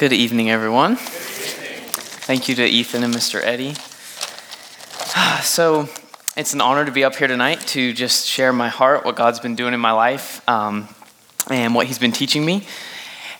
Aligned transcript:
Good 0.00 0.14
evening, 0.14 0.50
everyone. 0.50 0.96
Thank 0.96 2.48
you 2.48 2.54
to 2.54 2.64
Ethan 2.64 3.04
and 3.04 3.12
Mr. 3.12 3.38
Eddie. 3.44 3.74
So, 5.42 5.90
it's 6.38 6.54
an 6.54 6.62
honor 6.62 6.86
to 6.86 6.90
be 6.90 7.04
up 7.04 7.16
here 7.16 7.28
tonight 7.28 7.60
to 7.74 7.92
just 7.92 8.26
share 8.26 8.50
my 8.50 8.70
heart, 8.70 9.04
what 9.04 9.14
God's 9.14 9.40
been 9.40 9.56
doing 9.56 9.74
in 9.74 9.80
my 9.80 9.92
life, 9.92 10.40
um, 10.48 10.88
and 11.50 11.74
what 11.74 11.86
He's 11.86 11.98
been 11.98 12.12
teaching 12.12 12.46
me. 12.46 12.66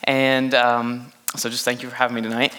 And 0.04 0.52
um, 0.52 1.10
so, 1.34 1.48
just 1.48 1.64
thank 1.64 1.82
you 1.82 1.88
for 1.88 1.94
having 1.94 2.14
me 2.14 2.20
tonight. 2.20 2.54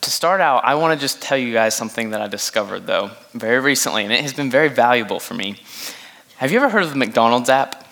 To 0.00 0.10
start 0.10 0.40
out, 0.40 0.64
I 0.64 0.74
want 0.74 0.98
to 0.98 1.00
just 1.00 1.22
tell 1.22 1.38
you 1.38 1.52
guys 1.52 1.76
something 1.76 2.10
that 2.10 2.20
I 2.20 2.26
discovered, 2.26 2.88
though, 2.88 3.12
very 3.34 3.60
recently, 3.60 4.02
and 4.02 4.12
it 4.12 4.20
has 4.22 4.32
been 4.32 4.50
very 4.50 4.68
valuable 4.68 5.20
for 5.20 5.34
me. 5.34 5.62
Have 6.38 6.50
you 6.50 6.58
ever 6.58 6.70
heard 6.70 6.82
of 6.82 6.90
the 6.90 6.98
McDonald's 6.98 7.48
app? 7.48 7.88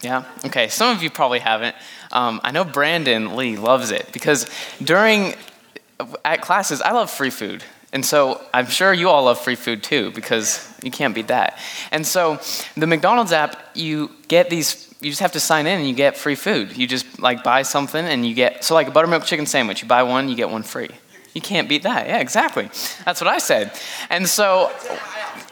Yeah? 0.00 0.24
Okay, 0.44 0.66
some 0.66 0.94
of 0.94 1.00
you 1.00 1.10
probably 1.10 1.38
haven't. 1.38 1.76
Um, 2.12 2.40
I 2.44 2.50
know 2.50 2.64
Brandon 2.64 3.36
Lee 3.36 3.56
loves 3.56 3.90
it 3.90 4.10
because 4.12 4.48
during 4.82 5.34
at 6.24 6.42
classes, 6.42 6.80
I 6.80 6.92
love 6.92 7.10
free 7.10 7.30
food. 7.30 7.64
And 7.92 8.04
so 8.04 8.40
I'm 8.54 8.66
sure 8.66 8.92
you 8.92 9.10
all 9.10 9.24
love 9.24 9.38
free 9.38 9.54
food 9.54 9.82
too 9.82 10.10
because 10.12 10.66
you 10.82 10.90
can't 10.90 11.14
beat 11.14 11.28
that. 11.28 11.58
And 11.90 12.06
so 12.06 12.40
the 12.76 12.86
McDonald's 12.86 13.32
app, 13.32 13.56
you 13.74 14.10
get 14.28 14.48
these, 14.48 14.94
you 15.00 15.10
just 15.10 15.20
have 15.20 15.32
to 15.32 15.40
sign 15.40 15.66
in 15.66 15.78
and 15.78 15.88
you 15.88 15.94
get 15.94 16.16
free 16.16 16.34
food. 16.34 16.76
You 16.76 16.86
just 16.86 17.20
like 17.20 17.44
buy 17.44 17.62
something 17.62 18.04
and 18.04 18.24
you 18.26 18.34
get, 18.34 18.64
so 18.64 18.74
like 18.74 18.88
a 18.88 18.90
buttermilk 18.90 19.24
chicken 19.24 19.44
sandwich, 19.44 19.82
you 19.82 19.88
buy 19.88 20.02
one, 20.04 20.28
you 20.28 20.36
get 20.36 20.48
one 20.48 20.62
free. 20.62 20.90
You 21.34 21.40
can't 21.40 21.68
beat 21.68 21.82
that. 21.82 22.06
Yeah, 22.06 22.18
exactly. 22.18 22.70
That's 23.04 23.20
what 23.20 23.28
I 23.28 23.38
said. 23.38 23.72
And 24.10 24.28
so, 24.28 24.70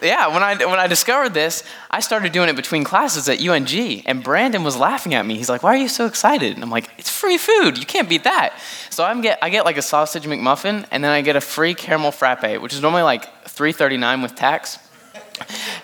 yeah, 0.01 0.27
when 0.27 0.43
I, 0.43 0.55
when 0.65 0.79
I 0.79 0.87
discovered 0.87 1.33
this, 1.33 1.63
I 1.89 1.99
started 1.99 2.31
doing 2.31 2.49
it 2.49 2.55
between 2.55 2.83
classes 2.83 3.29
at 3.29 3.41
UNG, 3.41 4.03
and 4.05 4.23
Brandon 4.23 4.63
was 4.63 4.77
laughing 4.77 5.13
at 5.13 5.25
me. 5.25 5.35
He's 5.35 5.49
like, 5.49 5.63
Why 5.63 5.73
are 5.73 5.77
you 5.77 5.87
so 5.87 6.05
excited? 6.05 6.55
And 6.55 6.63
I'm 6.63 6.69
like, 6.69 6.89
It's 6.97 7.09
free 7.09 7.37
food. 7.37 7.77
You 7.77 7.85
can't 7.85 8.09
beat 8.09 8.23
that. 8.23 8.53
So 8.89 9.03
I'm 9.03 9.21
get, 9.21 9.39
I 9.41 9.49
get 9.49 9.65
like 9.65 9.77
a 9.77 9.81
sausage 9.81 10.23
McMuffin, 10.23 10.85
and 10.91 11.03
then 11.03 11.11
I 11.11 11.21
get 11.21 11.35
a 11.35 11.41
free 11.41 11.73
caramel 11.73 12.11
frappe, 12.11 12.61
which 12.61 12.73
is 12.73 12.81
normally 12.81 13.03
like 13.03 13.25
$3.39 13.45 14.21
with 14.21 14.35
tax. 14.35 14.79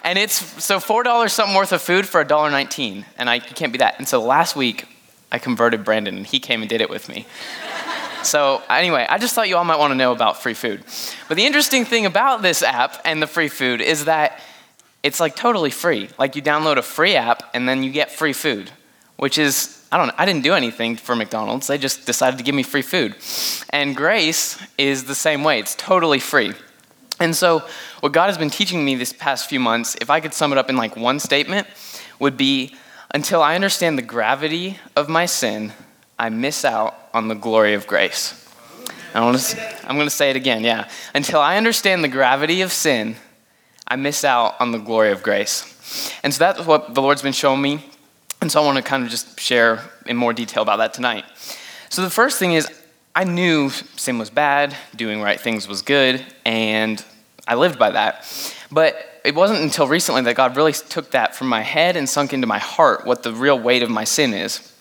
And 0.04 0.20
it's 0.20 0.64
so 0.64 0.80
$4 0.80 1.30
something 1.30 1.56
worth 1.56 1.72
of 1.72 1.82
food 1.82 2.08
for 2.08 2.24
$1.19, 2.24 3.06
and 3.18 3.30
I 3.30 3.40
can't 3.40 3.72
beat 3.72 3.80
that. 3.80 3.96
And 3.98 4.08
so 4.08 4.22
last 4.22 4.56
week, 4.56 4.86
I 5.32 5.40
converted 5.40 5.84
Brandon, 5.84 6.16
and 6.16 6.26
he 6.26 6.40
came 6.40 6.62
and 6.62 6.70
did 6.70 6.82
it 6.82 6.90
with 6.90 7.10
me. 7.10 7.26
So, 8.28 8.62
anyway, 8.70 9.06
I 9.10 9.18
just 9.18 9.34
thought 9.34 9.48
you 9.48 9.56
all 9.56 9.64
might 9.64 9.80
want 9.80 9.92
to 9.92 9.96
know 9.96 10.12
about 10.12 10.44
free 10.44 10.54
food. 10.54 10.84
But 11.30 11.38
the 11.38 11.46
interesting 11.46 11.86
thing 11.86 12.06
about 12.06 12.42
this 12.42 12.62
app 12.62 13.00
and 13.06 13.22
the 13.22 13.28
free 13.28 13.48
food 13.48 13.80
is 13.80 14.06
that 14.06 14.42
it's 15.02 15.22
like 15.22 15.38
totally 15.38 15.70
free. 15.70 16.10
Like 16.20 16.36
you 16.36 16.42
download 16.42 16.76
a 16.76 16.82
free 16.82 17.16
app 17.16 17.44
and 17.54 17.70
then 17.70 17.84
you 17.84 17.90
get 17.90 18.12
free 18.12 18.34
food, 18.34 18.70
which 19.16 19.38
is, 19.38 19.82
I 19.94 19.98
don't 19.98 20.08
know, 20.08 20.14
I 20.18 20.26
didn't 20.26 20.44
do 20.44 20.54
anything 20.54 20.98
for 20.98 21.16
McDonald's. 21.16 21.68
They 21.68 21.78
just 21.78 22.06
decided 22.06 22.38
to 22.38 22.44
give 22.44 22.54
me 22.54 22.64
free 22.64 22.82
food. 22.82 23.16
And 23.70 23.96
grace 23.96 24.62
is 24.78 25.06
the 25.06 25.16
same 25.16 25.46
way, 25.46 25.60
it's 25.60 25.76
totally 25.76 26.20
free. 26.20 26.54
And 27.22 27.34
so, 27.34 27.64
what 28.02 28.12
God 28.12 28.28
has 28.28 28.38
been 28.38 28.50
teaching 28.50 28.84
me 28.84 28.96
this 28.96 29.14
past 29.14 29.50
few 29.50 29.62
months, 29.62 29.96
if 30.02 30.10
I 30.10 30.20
could 30.20 30.34
sum 30.34 30.52
it 30.52 30.58
up 30.58 30.70
in 30.70 30.76
like 30.76 30.98
one 30.98 31.20
statement, 31.20 31.66
would 32.20 32.36
be 32.36 32.76
until 33.12 33.42
I 33.42 33.56
understand 33.56 33.98
the 33.98 34.04
gravity 34.04 34.78
of 34.96 35.08
my 35.08 35.26
sin, 35.26 35.72
I 36.20 36.30
miss 36.30 36.66
out 36.66 36.96
on 37.14 37.28
the 37.28 37.36
glory 37.36 37.74
of 37.74 37.88
grace. 37.88 38.44
I 39.14 39.20
am 39.20 39.96
going 39.96 40.08
to 40.08 40.10
say 40.10 40.30
it 40.30 40.36
again, 40.36 40.64
yeah. 40.64 40.90
Until 41.16 41.40
I 41.40 41.58
understand 41.58 42.04
the 42.04 42.08
gravity 42.08 42.62
of 42.62 42.72
sin, 42.72 43.16
I 43.88 43.96
miss 43.96 44.24
out 44.24 44.56
on 44.60 44.72
the 44.72 44.78
glory 44.78 45.12
of 45.12 45.24
grace. 45.24 46.12
And 46.24 46.34
so 46.34 46.40
that's 46.40 46.66
what 46.66 46.94
the 46.94 47.02
Lord's 47.02 47.22
been 47.22 47.34
showing 47.34 47.62
me. 47.62 47.84
And 48.42 48.52
so 48.52 48.62
I 48.62 48.66
want 48.66 48.78
to 48.78 48.84
kind 48.84 49.04
of 49.04 49.10
just 49.10 49.40
share 49.40 49.82
in 50.06 50.18
more 50.18 50.34
detail 50.34 50.62
about 50.62 50.78
that 50.78 50.94
tonight. 50.94 51.26
So 51.90 52.02
the 52.02 52.10
first 52.10 52.38
thing 52.38 52.54
is, 52.54 52.68
I 53.16 53.24
knew 53.24 53.70
sin 53.70 54.20
was 54.20 54.30
bad, 54.30 54.76
doing 54.96 55.22
right 55.22 55.40
things 55.40 55.68
was 55.68 55.82
good, 55.82 56.24
and 56.46 57.04
I 57.48 57.56
lived 57.56 57.80
by 57.80 57.92
that. 57.92 58.28
But 58.72 59.22
it 59.24 59.34
wasn't 59.34 59.62
until 59.62 59.88
recently 59.88 60.22
that 60.24 60.36
God 60.36 60.56
really 60.56 60.74
took 60.74 61.12
that 61.12 61.36
from 61.36 61.48
my 61.48 61.62
head 61.62 61.98
and 61.98 62.08
sunk 62.08 62.34
into 62.34 62.46
my 62.46 62.60
heart 62.60 63.06
what 63.06 63.24
the 63.24 63.34
real 63.34 63.58
weight 63.58 63.82
of 63.82 63.90
my 63.90 64.04
sin 64.04 64.34
is. 64.34 64.72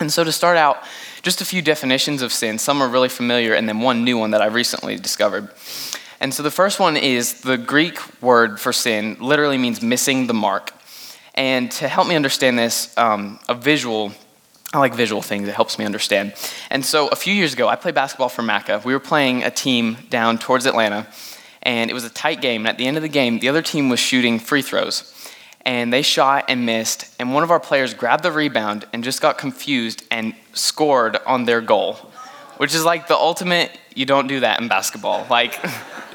And 0.00 0.12
so, 0.12 0.24
to 0.24 0.32
start 0.32 0.56
out, 0.56 0.82
just 1.22 1.40
a 1.40 1.44
few 1.44 1.62
definitions 1.62 2.22
of 2.22 2.32
sin. 2.32 2.58
Some 2.58 2.82
are 2.82 2.88
really 2.88 3.08
familiar, 3.08 3.54
and 3.54 3.68
then 3.68 3.80
one 3.80 4.04
new 4.04 4.18
one 4.18 4.32
that 4.32 4.42
I 4.42 4.46
recently 4.46 4.96
discovered. 4.96 5.48
And 6.20 6.32
so, 6.34 6.42
the 6.42 6.50
first 6.50 6.80
one 6.80 6.96
is 6.96 7.42
the 7.42 7.56
Greek 7.56 7.98
word 8.22 8.60
for 8.60 8.72
sin 8.72 9.16
literally 9.20 9.58
means 9.58 9.82
missing 9.82 10.26
the 10.26 10.34
mark. 10.34 10.72
And 11.34 11.70
to 11.72 11.88
help 11.88 12.08
me 12.08 12.16
understand 12.16 12.58
this, 12.58 12.96
um, 12.98 13.38
a 13.48 13.54
visual, 13.54 14.12
I 14.74 14.78
like 14.78 14.94
visual 14.94 15.22
things, 15.22 15.48
it 15.48 15.54
helps 15.54 15.78
me 15.78 15.84
understand. 15.84 16.34
And 16.70 16.84
so, 16.84 17.08
a 17.08 17.16
few 17.16 17.34
years 17.34 17.52
ago, 17.52 17.68
I 17.68 17.76
played 17.76 17.94
basketball 17.94 18.28
for 18.28 18.42
Maca. 18.42 18.84
We 18.84 18.92
were 18.92 19.00
playing 19.00 19.44
a 19.44 19.50
team 19.50 19.98
down 20.10 20.38
towards 20.38 20.66
Atlanta, 20.66 21.06
and 21.62 21.90
it 21.90 21.94
was 21.94 22.04
a 22.04 22.10
tight 22.10 22.40
game. 22.40 22.62
And 22.62 22.68
at 22.68 22.78
the 22.78 22.86
end 22.86 22.96
of 22.96 23.02
the 23.02 23.08
game, 23.08 23.38
the 23.38 23.48
other 23.48 23.62
team 23.62 23.88
was 23.88 24.00
shooting 24.00 24.38
free 24.38 24.62
throws 24.62 25.12
and 25.62 25.92
they 25.92 26.02
shot 26.02 26.46
and 26.48 26.66
missed, 26.66 27.08
and 27.18 27.32
one 27.32 27.42
of 27.42 27.50
our 27.50 27.60
players 27.60 27.94
grabbed 27.94 28.24
the 28.24 28.32
rebound 28.32 28.84
and 28.92 29.04
just 29.04 29.20
got 29.20 29.38
confused 29.38 30.04
and 30.10 30.34
scored 30.52 31.16
on 31.26 31.44
their 31.44 31.60
goal, 31.60 31.94
which 32.56 32.74
is 32.74 32.84
like 32.84 33.06
the 33.06 33.16
ultimate 33.16 33.70
you 33.94 34.06
don't 34.06 34.26
do 34.26 34.40
that 34.40 34.60
in 34.60 34.68
basketball. 34.68 35.26
Like, 35.28 35.58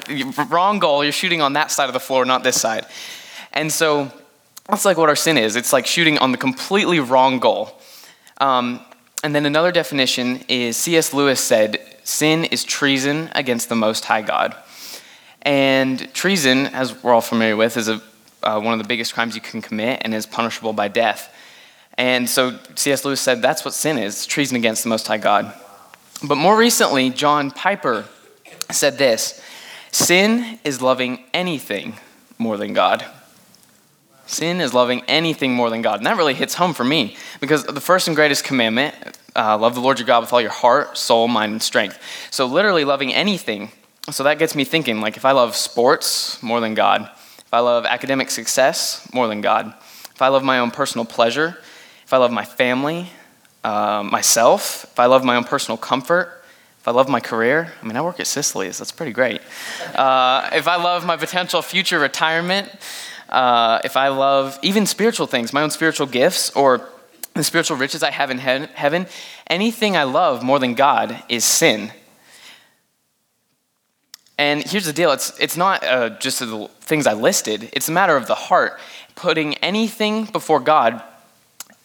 wrong 0.50 0.78
goal, 0.78 1.02
you're 1.02 1.12
shooting 1.12 1.40
on 1.40 1.54
that 1.54 1.70
side 1.70 1.88
of 1.88 1.92
the 1.92 2.00
floor, 2.00 2.24
not 2.24 2.42
this 2.42 2.60
side. 2.60 2.86
And 3.52 3.72
so 3.72 4.10
that's 4.68 4.84
like 4.84 4.96
what 4.96 5.08
our 5.08 5.16
sin 5.16 5.38
is 5.38 5.56
it's 5.56 5.72
like 5.72 5.86
shooting 5.86 6.18
on 6.18 6.32
the 6.32 6.38
completely 6.38 7.00
wrong 7.00 7.38
goal. 7.38 7.72
Um, 8.38 8.80
and 9.24 9.34
then 9.34 9.46
another 9.46 9.72
definition 9.72 10.44
is 10.48 10.76
C.S. 10.76 11.12
Lewis 11.12 11.40
said, 11.40 11.80
sin 12.04 12.44
is 12.44 12.62
treason 12.62 13.30
against 13.34 13.68
the 13.68 13.74
Most 13.74 14.04
High 14.04 14.22
God. 14.22 14.54
And 15.42 16.12
treason, 16.14 16.66
as 16.66 17.02
we're 17.02 17.12
all 17.12 17.20
familiar 17.20 17.56
with, 17.56 17.76
is 17.76 17.88
a 17.88 18.00
uh, 18.42 18.60
one 18.60 18.72
of 18.72 18.78
the 18.78 18.88
biggest 18.88 19.14
crimes 19.14 19.34
you 19.34 19.40
can 19.40 19.62
commit 19.62 20.02
and 20.02 20.14
is 20.14 20.26
punishable 20.26 20.72
by 20.72 20.88
death. 20.88 21.34
And 21.96 22.28
so 22.28 22.58
C.S. 22.76 23.04
Lewis 23.04 23.20
said 23.20 23.42
that's 23.42 23.64
what 23.64 23.74
sin 23.74 23.98
is 23.98 24.26
treason 24.26 24.56
against 24.56 24.84
the 24.84 24.88
Most 24.88 25.06
High 25.06 25.18
God. 25.18 25.52
But 26.22 26.36
more 26.36 26.56
recently, 26.56 27.10
John 27.10 27.50
Piper 27.50 28.06
said 28.70 28.98
this 28.98 29.42
Sin 29.92 30.58
is 30.64 30.82
loving 30.82 31.24
anything 31.32 31.94
more 32.38 32.56
than 32.56 32.72
God. 32.72 33.04
Sin 34.26 34.60
is 34.60 34.74
loving 34.74 35.02
anything 35.08 35.54
more 35.54 35.70
than 35.70 35.80
God. 35.80 35.98
And 35.98 36.06
that 36.06 36.16
really 36.16 36.34
hits 36.34 36.54
home 36.54 36.74
for 36.74 36.84
me 36.84 37.16
because 37.40 37.64
the 37.64 37.80
first 37.80 38.08
and 38.08 38.14
greatest 38.14 38.44
commandment 38.44 38.94
uh, 39.34 39.56
love 39.56 39.74
the 39.74 39.80
Lord 39.80 39.98
your 39.98 40.06
God 40.06 40.20
with 40.20 40.32
all 40.32 40.40
your 40.40 40.50
heart, 40.50 40.98
soul, 40.98 41.28
mind, 41.28 41.52
and 41.52 41.62
strength. 41.62 41.98
So, 42.30 42.46
literally, 42.46 42.84
loving 42.84 43.14
anything. 43.14 43.70
So, 44.10 44.24
that 44.24 44.38
gets 44.38 44.54
me 44.54 44.64
thinking 44.64 45.00
like, 45.00 45.16
if 45.16 45.24
I 45.24 45.32
love 45.32 45.56
sports 45.56 46.42
more 46.42 46.60
than 46.60 46.74
God, 46.74 47.10
if 47.48 47.54
I 47.54 47.60
love 47.60 47.86
academic 47.86 48.30
success 48.30 49.08
more 49.14 49.26
than 49.26 49.40
God, 49.40 49.72
if 50.14 50.20
I 50.20 50.28
love 50.28 50.44
my 50.44 50.58
own 50.58 50.70
personal 50.70 51.06
pleasure, 51.06 51.56
if 52.04 52.12
I 52.12 52.18
love 52.18 52.30
my 52.30 52.44
family, 52.44 53.08
uh, 53.64 54.02
myself, 54.02 54.84
if 54.84 55.00
I 55.00 55.06
love 55.06 55.24
my 55.24 55.34
own 55.34 55.44
personal 55.44 55.78
comfort, 55.78 56.44
if 56.78 56.86
I 56.86 56.90
love 56.90 57.08
my 57.08 57.20
career, 57.20 57.72
I 57.82 57.86
mean, 57.86 57.96
I 57.96 58.02
work 58.02 58.20
at 58.20 58.26
Sicily's, 58.26 58.76
that's 58.76 58.92
pretty 58.92 59.12
great. 59.12 59.40
Uh, 59.94 60.50
if 60.52 60.68
I 60.68 60.76
love 60.76 61.06
my 61.06 61.16
potential 61.16 61.62
future 61.62 61.98
retirement, 61.98 62.70
uh, 63.30 63.80
if 63.82 63.96
I 63.96 64.08
love 64.08 64.58
even 64.60 64.84
spiritual 64.84 65.26
things, 65.26 65.54
my 65.54 65.62
own 65.62 65.70
spiritual 65.70 66.06
gifts, 66.06 66.50
or 66.50 66.86
the 67.32 67.44
spiritual 67.44 67.78
riches 67.78 68.02
I 68.02 68.10
have 68.10 68.30
in 68.30 68.40
he- 68.40 68.68
heaven, 68.74 69.06
anything 69.46 69.96
I 69.96 70.02
love 70.02 70.42
more 70.42 70.58
than 70.58 70.74
God 70.74 71.22
is 71.30 71.46
sin. 71.46 71.92
And 74.38 74.62
here's 74.62 74.86
the 74.86 74.92
deal 74.92 75.10
it's, 75.10 75.38
it's 75.40 75.56
not 75.56 75.84
uh, 75.84 76.10
just 76.10 76.38
the 76.38 76.70
things 76.80 77.06
I 77.06 77.12
listed, 77.12 77.68
it's 77.72 77.88
a 77.88 77.92
matter 77.92 78.16
of 78.16 78.26
the 78.26 78.36
heart. 78.36 78.78
Putting 79.16 79.54
anything 79.56 80.26
before 80.26 80.60
God 80.60 81.02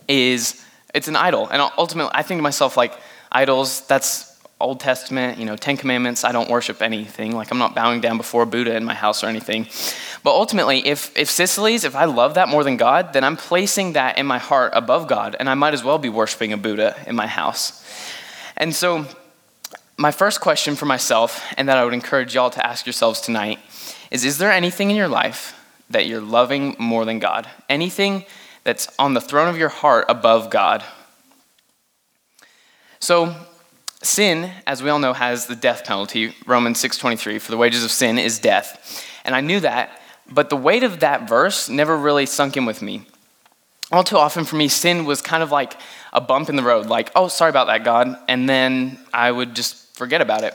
is, 0.08 0.64
it's 0.94 1.08
an 1.08 1.16
idol. 1.16 1.48
And 1.50 1.64
ultimately, 1.80 2.12
I 2.14 2.22
think 2.22 2.38
to 2.38 2.44
myself, 2.44 2.78
like, 2.78 2.94
idols, 3.32 3.82
that's 3.88 4.40
Old 4.60 4.80
Testament, 4.80 5.40
you 5.40 5.46
know, 5.46 5.56
Ten 5.56 5.76
Commandments, 5.76 6.24
I 6.24 6.32
don't 6.32 6.50
worship 6.50 6.84
anything. 6.84 7.36
Like, 7.36 7.50
I'm 7.50 7.58
not 7.58 7.74
bowing 7.74 8.02
down 8.02 8.18
before 8.18 8.46
Buddha 8.46 8.76
in 8.76 8.86
my 8.86 8.94
house 8.94 9.24
or 9.24 9.28
anything. 9.28 9.68
But 10.24 10.32
ultimately, 10.32 10.88
if, 10.88 11.18
if 11.18 11.30
Sicily's, 11.30 11.84
if 11.84 11.96
I 11.96 12.06
love 12.06 12.36
that 12.36 12.50
more 12.50 12.64
than 12.64 12.78
God, 12.78 13.14
then 13.14 13.24
I'm 13.24 13.36
placing 13.36 13.94
that 13.94 14.20
in 14.20 14.28
my 14.28 14.38
heart 14.38 14.74
above 14.76 15.08
God, 15.08 15.36
and 15.40 15.50
I 15.50 15.56
might 15.56 15.74
as 15.74 15.84
well 15.84 15.98
be 15.98 16.10
worshiping 16.10 16.54
a 16.54 16.58
Buddha 16.58 16.96
in 17.08 17.16
my 17.16 17.28
house. 17.28 17.84
And 18.56 18.76
so, 18.76 19.08
my 20.04 20.12
first 20.12 20.42
question 20.42 20.76
for 20.76 20.86
myself, 20.86 21.42
and 21.56 21.70
that 21.70 21.78
I 21.78 21.86
would 21.86 21.94
encourage 21.94 22.36
y'all 22.36 22.50
to 22.50 22.68
ask 22.68 22.86
yourselves 22.86 23.22
tonight, 23.22 23.58
is 24.12 24.26
Is 24.26 24.38
there 24.38 24.52
anything 24.52 24.92
in 24.92 24.98
your 24.98 25.08
life 25.08 25.58
that 25.90 26.08
you're 26.08 26.20
loving 26.20 26.76
more 26.78 27.06
than 27.06 27.20
God? 27.20 27.48
Anything 27.70 28.26
that's 28.66 28.90
on 29.00 29.14
the 29.14 29.22
throne 29.22 29.48
of 29.48 29.58
your 29.58 29.70
heart 29.70 30.04
above 30.10 30.50
God? 30.50 30.84
So, 33.00 33.34
sin, 34.02 34.52
as 34.68 34.84
we 34.84 34.90
all 34.90 35.00
know, 35.00 35.14
has 35.14 35.48
the 35.48 35.56
death 35.56 35.86
penalty. 35.86 36.36
Romans 36.46 36.80
6:23, 36.82 37.40
for 37.40 37.52
the 37.52 37.58
wages 37.58 37.86
of 37.86 37.90
sin 37.90 38.20
is 38.20 38.40
death. 38.40 39.08
And 39.24 39.34
I 39.34 39.40
knew 39.40 39.62
that, 39.62 40.02
but 40.30 40.50
the 40.50 40.58
weight 40.58 40.84
of 40.84 41.00
that 41.00 41.30
verse 41.30 41.70
never 41.70 41.96
really 41.96 42.26
sunk 42.26 42.58
in 42.58 42.66
with 42.66 42.82
me. 42.82 43.06
all 43.90 44.04
too 44.04 44.18
often 44.18 44.44
for 44.44 44.58
me, 44.58 44.68
sin 44.68 45.06
was 45.06 45.22
kind 45.22 45.44
of 45.44 45.52
like 45.52 45.78
a 46.12 46.20
bump 46.20 46.50
in 46.50 46.56
the 46.56 46.64
road, 46.64 46.88
like, 46.88 47.12
oh, 47.16 47.28
sorry 47.28 47.52
about 47.52 47.68
that, 47.68 47.84
God. 47.84 48.18
And 48.28 48.50
then 48.50 48.98
I 49.14 49.32
would 49.32 49.56
just 49.56 49.83
forget 49.94 50.22
about 50.22 50.44
it. 50.44 50.54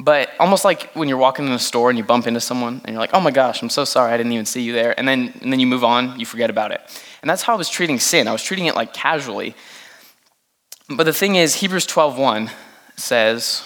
But 0.00 0.30
almost 0.40 0.64
like 0.64 0.90
when 0.94 1.08
you're 1.08 1.18
walking 1.18 1.46
in 1.46 1.52
a 1.52 1.58
store 1.58 1.88
and 1.88 1.96
you 1.96 2.04
bump 2.04 2.26
into 2.26 2.40
someone 2.40 2.80
and 2.84 2.92
you're 2.92 3.00
like, 3.00 3.14
oh 3.14 3.20
my 3.20 3.30
gosh, 3.30 3.62
I'm 3.62 3.70
so 3.70 3.84
sorry, 3.84 4.12
I 4.12 4.16
didn't 4.16 4.32
even 4.32 4.46
see 4.46 4.62
you 4.62 4.72
there. 4.72 4.98
And 4.98 5.06
then, 5.06 5.32
and 5.40 5.52
then 5.52 5.60
you 5.60 5.66
move 5.66 5.84
on, 5.84 6.18
you 6.18 6.26
forget 6.26 6.50
about 6.50 6.72
it. 6.72 6.80
And 7.22 7.30
that's 7.30 7.42
how 7.42 7.54
I 7.54 7.56
was 7.56 7.68
treating 7.68 7.98
sin. 7.98 8.26
I 8.26 8.32
was 8.32 8.42
treating 8.42 8.66
it 8.66 8.74
like 8.74 8.92
casually. 8.92 9.54
But 10.88 11.04
the 11.04 11.12
thing 11.12 11.36
is, 11.36 11.56
Hebrews 11.56 11.86
12:1 11.86 12.50
says 12.96 13.62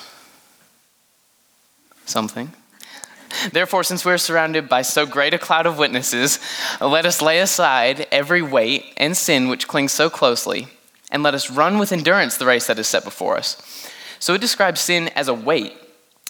something. 2.05 2.53
Therefore, 3.53 3.85
since 3.85 4.05
we're 4.05 4.19
surrounded 4.19 4.69
by 4.69 4.82
so 4.82 5.05
great 5.05 5.35
a 5.35 5.38
cloud 5.38 5.67
of 5.67 5.79
witnesses, 5.79 6.38
let 6.81 7.05
us 7.05 7.20
lay 7.20 7.41
aside 7.41 8.06
every 8.11 8.41
weight 8.41 8.85
and 8.97 9.17
sin 9.17 9.49
which 9.49 9.69
clings 9.69 9.93
so 9.93 10.09
closely, 10.09 10.69
and 11.11 11.23
let 11.23 11.35
us 11.35 11.50
run 11.50 11.79
with 11.79 11.93
endurance 11.93 12.37
the 12.37 12.47
race 12.47 12.67
that 12.69 12.79
is 12.79 12.87
set 12.87 13.05
before 13.05 13.37
us. 13.37 13.88
So 14.19 14.35
it 14.35 14.41
describes 14.41 14.81
sin 14.81 15.09
as 15.09 15.29
a 15.29 15.35
weight, 15.35 15.76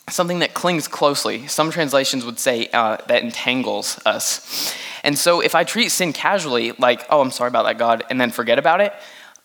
something 0.08 0.40
that 0.40 0.54
clings 0.54 0.88
closely. 0.88 1.46
Some 1.46 1.70
translations 1.70 2.24
would 2.24 2.38
say 2.38 2.68
uh, 2.72 2.98
that 3.08 3.22
entangles 3.22 3.98
us. 4.04 4.74
And 5.04 5.18
so 5.18 5.40
if 5.40 5.54
I 5.54 5.64
treat 5.64 5.90
sin 5.90 6.12
casually, 6.12 6.72
like, 6.72 7.06
oh, 7.10 7.20
I'm 7.20 7.30
sorry 7.30 7.48
about 7.48 7.64
that, 7.64 7.78
God, 7.78 8.04
and 8.10 8.20
then 8.20 8.30
forget 8.30 8.58
about 8.58 8.80
it, 8.80 8.92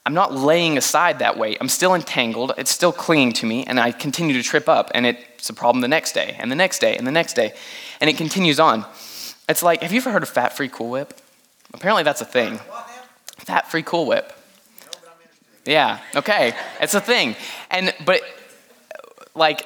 I'm 0.05 0.13
not 0.13 0.33
laying 0.33 0.77
aside 0.77 1.19
that 1.19 1.37
weight. 1.37 1.57
I'm 1.61 1.69
still 1.69 1.95
entangled. 1.95 2.51
It's 2.57 2.71
still 2.71 2.91
clinging 2.91 3.31
to 3.33 3.45
me, 3.45 3.63
and 3.65 3.79
I 3.79 3.91
continue 3.91 4.33
to 4.35 4.43
trip 4.43 4.67
up, 4.67 4.91
and 4.93 5.05
it's 5.05 5.49
a 5.49 5.53
problem 5.53 5.81
the 5.81 5.87
next 5.87 6.11
day, 6.11 6.35
and 6.37 6.51
the 6.51 6.55
next 6.55 6.79
day, 6.79 6.97
and 6.97 7.07
the 7.07 7.11
next 7.11 7.33
day. 7.33 7.53
And 8.01 8.09
it 8.09 8.17
continues 8.17 8.59
on. 8.59 8.85
It's 9.47 9.63
like, 9.63 9.81
have 9.81 9.93
you 9.93 10.01
ever 10.01 10.11
heard 10.11 10.23
of 10.23 10.29
fat 10.29 10.57
free 10.57 10.67
Cool 10.67 10.89
Whip? 10.89 11.19
Apparently, 11.73 12.03
that's 12.03 12.19
a 12.19 12.25
thing. 12.25 12.59
Fat 13.37 13.71
free 13.71 13.83
Cool 13.83 14.05
Whip. 14.05 14.33
Yeah, 15.65 15.99
okay. 16.15 16.53
It's 16.81 16.93
a 16.93 17.01
thing. 17.01 17.35
And, 17.71 17.93
but, 18.05 18.21
like, 19.35 19.65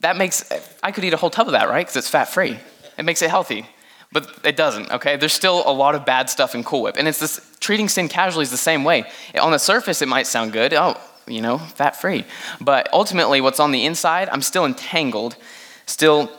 that 0.00 0.16
makes, 0.16 0.50
I 0.82 0.92
could 0.92 1.04
eat 1.04 1.12
a 1.12 1.16
whole 1.16 1.30
tub 1.30 1.46
of 1.46 1.52
that, 1.52 1.68
right? 1.68 1.84
Because 1.84 1.96
it's 1.96 2.08
fat 2.08 2.26
free. 2.26 2.58
It 2.98 3.04
makes 3.04 3.22
it 3.22 3.30
healthy. 3.30 3.66
But 4.12 4.30
it 4.44 4.56
doesn't, 4.56 4.90
okay? 4.90 5.16
There's 5.16 5.32
still 5.32 5.62
a 5.68 5.72
lot 5.72 5.94
of 5.94 6.06
bad 6.06 6.30
stuff 6.30 6.54
in 6.54 6.64
Cool 6.64 6.82
Whip. 6.82 6.96
And 6.96 7.06
it's 7.06 7.18
this, 7.18 7.56
treating 7.60 7.88
sin 7.88 8.08
casually 8.08 8.44
is 8.44 8.50
the 8.50 8.56
same 8.56 8.84
way. 8.84 9.04
On 9.38 9.52
the 9.52 9.58
surface, 9.58 10.00
it 10.00 10.08
might 10.08 10.26
sound 10.26 10.52
good. 10.52 10.72
Oh, 10.72 10.98
you 11.26 11.42
know, 11.42 11.58
fat 11.58 11.96
free. 11.96 12.24
But 12.60 12.88
ultimately, 12.92 13.40
what's 13.40 13.60
on 13.60 13.72
the 13.72 13.84
inside, 13.84 14.28
I'm 14.30 14.42
still 14.42 14.64
entangled, 14.64 15.36
still 15.84 16.30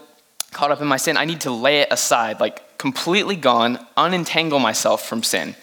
caught 0.54 0.72
up 0.72 0.82
in 0.82 0.88
my 0.88 0.98
sin. 0.98 1.18
I 1.18 1.26
need 1.26 1.42
to 1.42 1.52
lay 1.52 1.82
it 1.82 1.90
aside, 1.92 2.40
like 2.40 2.78
completely 2.78 3.36
gone, 3.36 3.86
unentangle 3.98 4.62
myself 4.62 5.06
from 5.06 5.22
sin. 5.22 5.56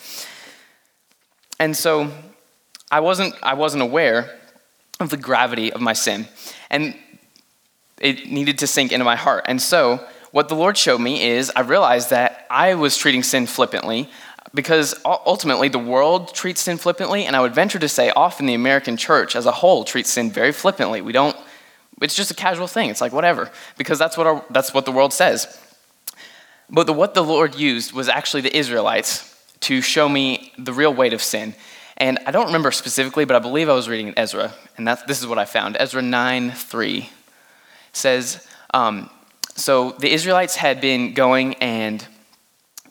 And 1.59 1.77
so 1.77 2.13
I 2.91 3.01
wasn't, 3.01 3.35
I 3.43 3.55
wasn't 3.55 3.83
aware 3.83 4.39
of 5.01 5.11
the 5.11 5.17
gravity 5.17 5.73
of 5.73 5.81
my 5.81 5.93
sin. 5.93 6.29
And 6.71 6.97
it 8.01 8.31
needed 8.31 8.59
to 8.59 8.67
sink 8.67 8.93
into 8.93 9.05
my 9.05 9.17
heart. 9.17 9.45
And 9.49 9.61
so 9.61 10.07
what 10.31 10.49
the 10.49 10.55
Lord 10.55 10.77
showed 10.77 11.01
me 11.01 11.23
is 11.23 11.53
I 11.55 11.61
realized 11.61 12.11
that 12.11 12.47
I 12.51 12.75
was 12.75 12.97
treating 12.97 13.23
sin 13.23 13.47
flippantly 13.47 14.09
because 14.53 14.95
ultimately 15.05 15.69
the 15.69 15.79
world 15.79 16.33
treats 16.33 16.61
sin 16.61 16.79
flippantly, 16.79 17.25
and 17.25 17.35
I 17.35 17.41
would 17.41 17.55
venture 17.55 17.79
to 17.81 17.89
say 17.89 18.11
often 18.11 18.47
the 18.47 18.55
American 18.55 18.97
church 18.97 19.35
as 19.35 19.47
a 19.47 19.53
whole 19.53 19.85
treats 19.85 20.11
sin 20.11 20.31
very 20.31 20.53
flippantly. 20.53 21.01
We 21.01 21.13
don't, 21.13 21.37
it's 22.01 22.15
just 22.15 22.31
a 22.31 22.35
casual 22.35 22.69
thing. 22.69 22.91
It's 22.91 23.01
like 23.01 23.13
whatever, 23.13 23.51
because 23.77 23.99
that's 23.99 24.17
what, 24.17 24.27
our, 24.27 24.45
that's 24.51 24.73
what 24.73 24.85
the 24.85 24.93
world 24.93 25.13
says. 25.13 25.61
But 26.71 26.87
the, 26.87 26.93
what 26.93 27.15
the 27.15 27.25
Lord 27.25 27.57
used 27.57 27.93
was 27.93 28.09
actually 28.09 28.43
the 28.43 28.57
Israelites 28.57 29.31
to 29.61 29.81
show 29.81 30.09
me 30.09 30.53
the 30.57 30.73
real 30.73 30.95
weight 30.95 31.13
of 31.13 31.23
sin. 31.23 31.55
And 31.97 32.19
I 32.27 32.31
don't 32.31 32.47
remember 32.47 32.73
specifically, 32.73 33.25
but 33.25 33.37
I 33.37 33.39
believe 33.39 33.69
I 33.69 33.75
was 33.75 33.89
reading 33.89 34.15
Ezra, 34.17 34.53
and 34.77 34.87
this 34.87 35.21
is 35.21 35.27
what 35.27 35.39
I 35.39 35.45
found. 35.45 35.77
Ezra 35.79 36.03
9 36.03 36.51
3 36.51 37.09
says, 37.93 38.47
um, 38.73 39.09
so 39.57 39.93
the 39.93 40.13
Israelites 40.13 40.57
had 40.57 40.81
been 40.81 41.15
going 41.15 41.55
and 41.55 42.05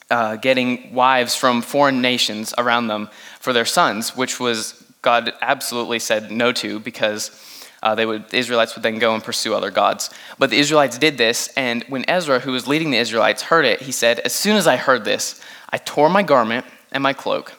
uh, 0.09 0.37
getting 0.37 0.93
wives 0.93 1.35
from 1.35 1.61
foreign 1.61 2.01
nations 2.01 2.53
around 2.57 2.87
them 2.87 3.09
for 3.39 3.51
their 3.51 3.65
sons, 3.65 4.15
which 4.15 4.39
was 4.39 4.81
God 5.01 5.33
absolutely 5.41 5.99
said 5.99 6.31
no 6.31 6.53
to 6.53 6.79
because 6.79 7.31
uh, 7.83 7.95
they 7.95 8.05
would, 8.05 8.29
the 8.29 8.37
Israelites 8.37 8.75
would 8.75 8.83
then 8.83 8.97
go 8.97 9.13
and 9.13 9.21
pursue 9.21 9.53
other 9.53 9.71
gods. 9.71 10.09
But 10.39 10.49
the 10.49 10.57
Israelites 10.57 10.97
did 10.97 11.17
this, 11.17 11.49
and 11.57 11.83
when 11.89 12.05
Ezra, 12.09 12.39
who 12.39 12.53
was 12.53 12.65
leading 12.65 12.91
the 12.91 12.97
Israelites, 12.97 13.41
heard 13.41 13.65
it, 13.65 13.81
he 13.81 13.91
said, 13.91 14.19
As 14.19 14.33
soon 14.33 14.55
as 14.55 14.67
I 14.67 14.77
heard 14.77 15.03
this, 15.03 15.41
I 15.69 15.77
tore 15.77 16.09
my 16.09 16.23
garment 16.23 16.65
and 16.93 17.03
my 17.03 17.11
cloak, 17.11 17.53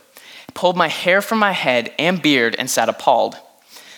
pulled 0.55 0.77
my 0.77 0.89
hair 0.89 1.21
from 1.21 1.39
my 1.39 1.53
head 1.53 1.93
and 1.99 2.23
beard, 2.23 2.57
and 2.59 2.71
sat 2.71 2.89
appalled. 2.89 3.37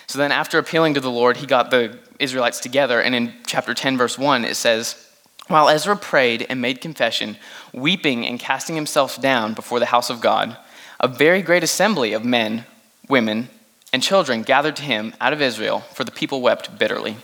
So 0.07 0.17
then, 0.17 0.31
after 0.31 0.57
appealing 0.57 0.95
to 0.95 0.99
the 0.99 1.11
Lord, 1.11 1.37
he 1.37 1.45
got 1.45 1.69
the 1.69 1.97
Israelites 2.19 2.59
together, 2.59 3.01
and 3.01 3.13
in 3.13 3.33
chapter 3.45 3.73
10, 3.73 3.97
verse 3.97 4.17
1, 4.17 4.45
it 4.45 4.55
says, 4.55 5.07
While 5.47 5.69
Ezra 5.69 5.95
prayed 5.95 6.45
and 6.49 6.61
made 6.61 6.81
confession, 6.81 7.37
weeping 7.73 8.25
and 8.25 8.39
casting 8.39 8.75
himself 8.75 9.21
down 9.21 9.53
before 9.53 9.79
the 9.79 9.85
house 9.87 10.09
of 10.09 10.21
God, 10.21 10.57
a 10.99 11.07
very 11.07 11.41
great 11.41 11.63
assembly 11.63 12.13
of 12.13 12.25
men, 12.25 12.65
women, 13.07 13.49
and 13.93 14.01
children 14.01 14.41
gathered 14.41 14.75
to 14.77 14.83
him 14.83 15.13
out 15.21 15.33
of 15.33 15.41
Israel, 15.41 15.81
for 15.93 16.03
the 16.03 16.11
people 16.11 16.41
wept 16.41 16.77
bitterly. 16.77 17.17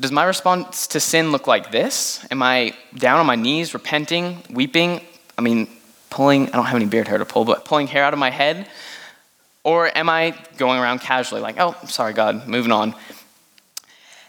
Does 0.00 0.12
my 0.12 0.24
response 0.24 0.86
to 0.88 1.00
sin 1.00 1.30
look 1.30 1.46
like 1.46 1.70
this? 1.70 2.26
Am 2.30 2.42
I 2.42 2.74
down 2.96 3.20
on 3.20 3.26
my 3.26 3.36
knees, 3.36 3.74
repenting, 3.74 4.42
weeping? 4.48 5.02
I 5.36 5.42
mean, 5.42 5.68
pulling, 6.10 6.48
I 6.48 6.52
don't 6.52 6.66
have 6.66 6.76
any 6.76 6.86
beard 6.86 7.08
hair 7.08 7.18
to 7.18 7.24
pull, 7.24 7.44
but 7.44 7.64
pulling 7.64 7.86
hair 7.86 8.04
out 8.04 8.12
of 8.12 8.18
my 8.18 8.30
head? 8.30 8.68
Or 9.62 9.96
am 9.96 10.08
I 10.08 10.36
going 10.56 10.80
around 10.80 11.00
casually, 11.00 11.40
like, 11.40 11.56
oh, 11.58 11.76
sorry, 11.86 12.12
God, 12.12 12.48
moving 12.48 12.72
on? 12.72 12.94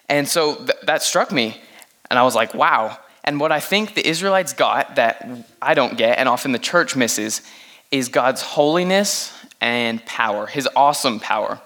And 0.10 0.28
so 0.28 0.56
th- 0.56 0.72
that 0.84 1.04
struck 1.04 1.32
me, 1.32 1.60
and 2.10 2.20
I 2.20 2.24
was 2.24 2.36
like, 2.36 2.54
wow. 2.54 2.98
And 3.24 3.40
what 3.40 3.52
I 3.52 3.60
think 3.60 3.94
the 3.94 4.06
Israelites 4.06 4.54
got 4.54 4.96
that 4.96 5.28
I 5.62 5.74
don't 5.74 5.98
get, 5.98 6.18
and 6.18 6.28
often 6.28 6.52
the 6.52 6.60
church 6.60 6.96
misses, 6.96 7.42
is 7.92 8.10
God's 8.10 8.42
holiness 8.42 9.34
and 9.62 10.04
power, 10.06 10.48
his 10.48 10.68
awesome 10.76 11.20
power. 11.20 11.62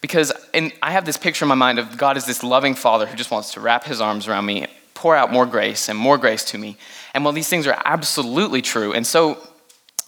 Because 0.00 0.32
in, 0.54 0.72
I 0.82 0.92
have 0.92 1.04
this 1.04 1.16
picture 1.16 1.44
in 1.44 1.48
my 1.48 1.54
mind 1.54 1.78
of 1.78 1.96
God 1.96 2.16
as 2.16 2.24
this 2.24 2.42
loving 2.42 2.74
father 2.74 3.06
who 3.06 3.16
just 3.16 3.30
wants 3.30 3.52
to 3.52 3.60
wrap 3.60 3.84
his 3.84 4.00
arms 4.00 4.26
around 4.26 4.46
me, 4.46 4.66
pour 5.00 5.16
out 5.16 5.32
more 5.32 5.46
grace 5.46 5.88
and 5.88 5.98
more 5.98 6.18
grace 6.18 6.44
to 6.44 6.58
me. 6.58 6.76
And 7.14 7.24
while 7.24 7.32
these 7.32 7.48
things 7.48 7.66
are 7.66 7.82
absolutely 7.86 8.60
true 8.60 8.92
and 8.92 9.06
so 9.06 9.38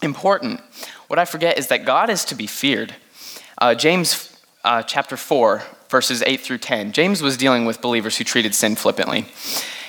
important, 0.03 0.61
what 1.07 1.17
I 1.17 1.25
forget 1.25 1.57
is 1.57 1.69
that 1.69 1.83
God 1.83 2.11
is 2.11 2.23
to 2.25 2.35
be 2.35 2.45
feared. 2.45 2.93
Uh, 3.57 3.73
James 3.73 4.39
uh, 4.63 4.83
chapter 4.83 5.17
4, 5.17 5.63
verses 5.89 6.21
8 6.21 6.41
through 6.41 6.59
10, 6.59 6.91
James 6.91 7.23
was 7.23 7.37
dealing 7.37 7.65
with 7.65 7.81
believers 7.81 8.19
who 8.19 8.23
treated 8.23 8.53
sin 8.53 8.75
flippantly. 8.75 9.25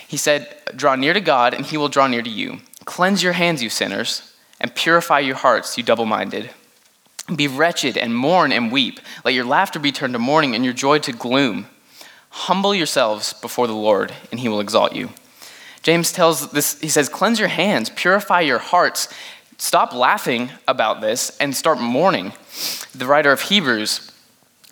He 0.08 0.16
said, 0.16 0.56
Draw 0.74 0.94
near 0.94 1.12
to 1.12 1.20
God, 1.20 1.52
and 1.52 1.66
he 1.66 1.76
will 1.76 1.90
draw 1.90 2.06
near 2.06 2.22
to 2.22 2.30
you. 2.30 2.60
Cleanse 2.86 3.22
your 3.22 3.34
hands, 3.34 3.62
you 3.62 3.68
sinners, 3.68 4.34
and 4.58 4.74
purify 4.74 5.18
your 5.18 5.36
hearts, 5.36 5.76
you 5.76 5.84
double 5.84 6.06
minded. 6.06 6.48
Be 7.36 7.46
wretched 7.46 7.98
and 7.98 8.16
mourn 8.16 8.52
and 8.52 8.72
weep. 8.72 9.00
Let 9.22 9.34
your 9.34 9.44
laughter 9.44 9.78
be 9.78 9.92
turned 9.92 10.14
to 10.14 10.18
mourning 10.18 10.54
and 10.54 10.64
your 10.64 10.72
joy 10.72 10.98
to 11.00 11.12
gloom. 11.12 11.66
Humble 12.34 12.74
yourselves 12.74 13.32
before 13.32 13.66
the 13.66 13.74
Lord, 13.74 14.12
and 14.30 14.40
he 14.40 14.48
will 14.48 14.60
exalt 14.60 14.94
you. 14.94 15.10
James 15.82 16.12
tells 16.12 16.50
this, 16.50 16.80
he 16.80 16.88
says, 16.88 17.08
Cleanse 17.08 17.38
your 17.38 17.48
hands, 17.48 17.90
purify 17.90 18.40
your 18.40 18.58
hearts, 18.58 19.08
Stop 19.58 19.92
laughing 19.92 20.50
about 20.66 21.00
this 21.00 21.36
and 21.38 21.54
start 21.54 21.78
mourning. 21.78 22.32
The 22.94 23.06
writer 23.06 23.30
of 23.32 23.42
Hebrews, 23.42 24.10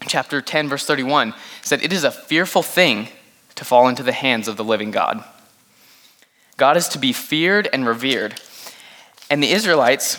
chapter 0.07 0.41
10, 0.41 0.69
verse 0.69 0.85
31, 0.85 1.35
said, 1.63 1.83
It 1.83 1.93
is 1.93 2.05
a 2.05 2.11
fearful 2.11 2.63
thing 2.63 3.09
to 3.55 3.65
fall 3.65 3.89
into 3.89 4.03
the 4.03 4.13
hands 4.13 4.49
of 4.49 4.57
the 4.57 4.65
living 4.65 4.91
God. 4.91 5.25
God 6.57 6.77
is 6.77 6.89
to 6.89 6.99
be 6.99 7.13
feared 7.13 7.69
and 7.73 7.87
revered. 7.87 8.41
And 9.31 9.43
the 9.43 9.53
Israelites 9.53 10.19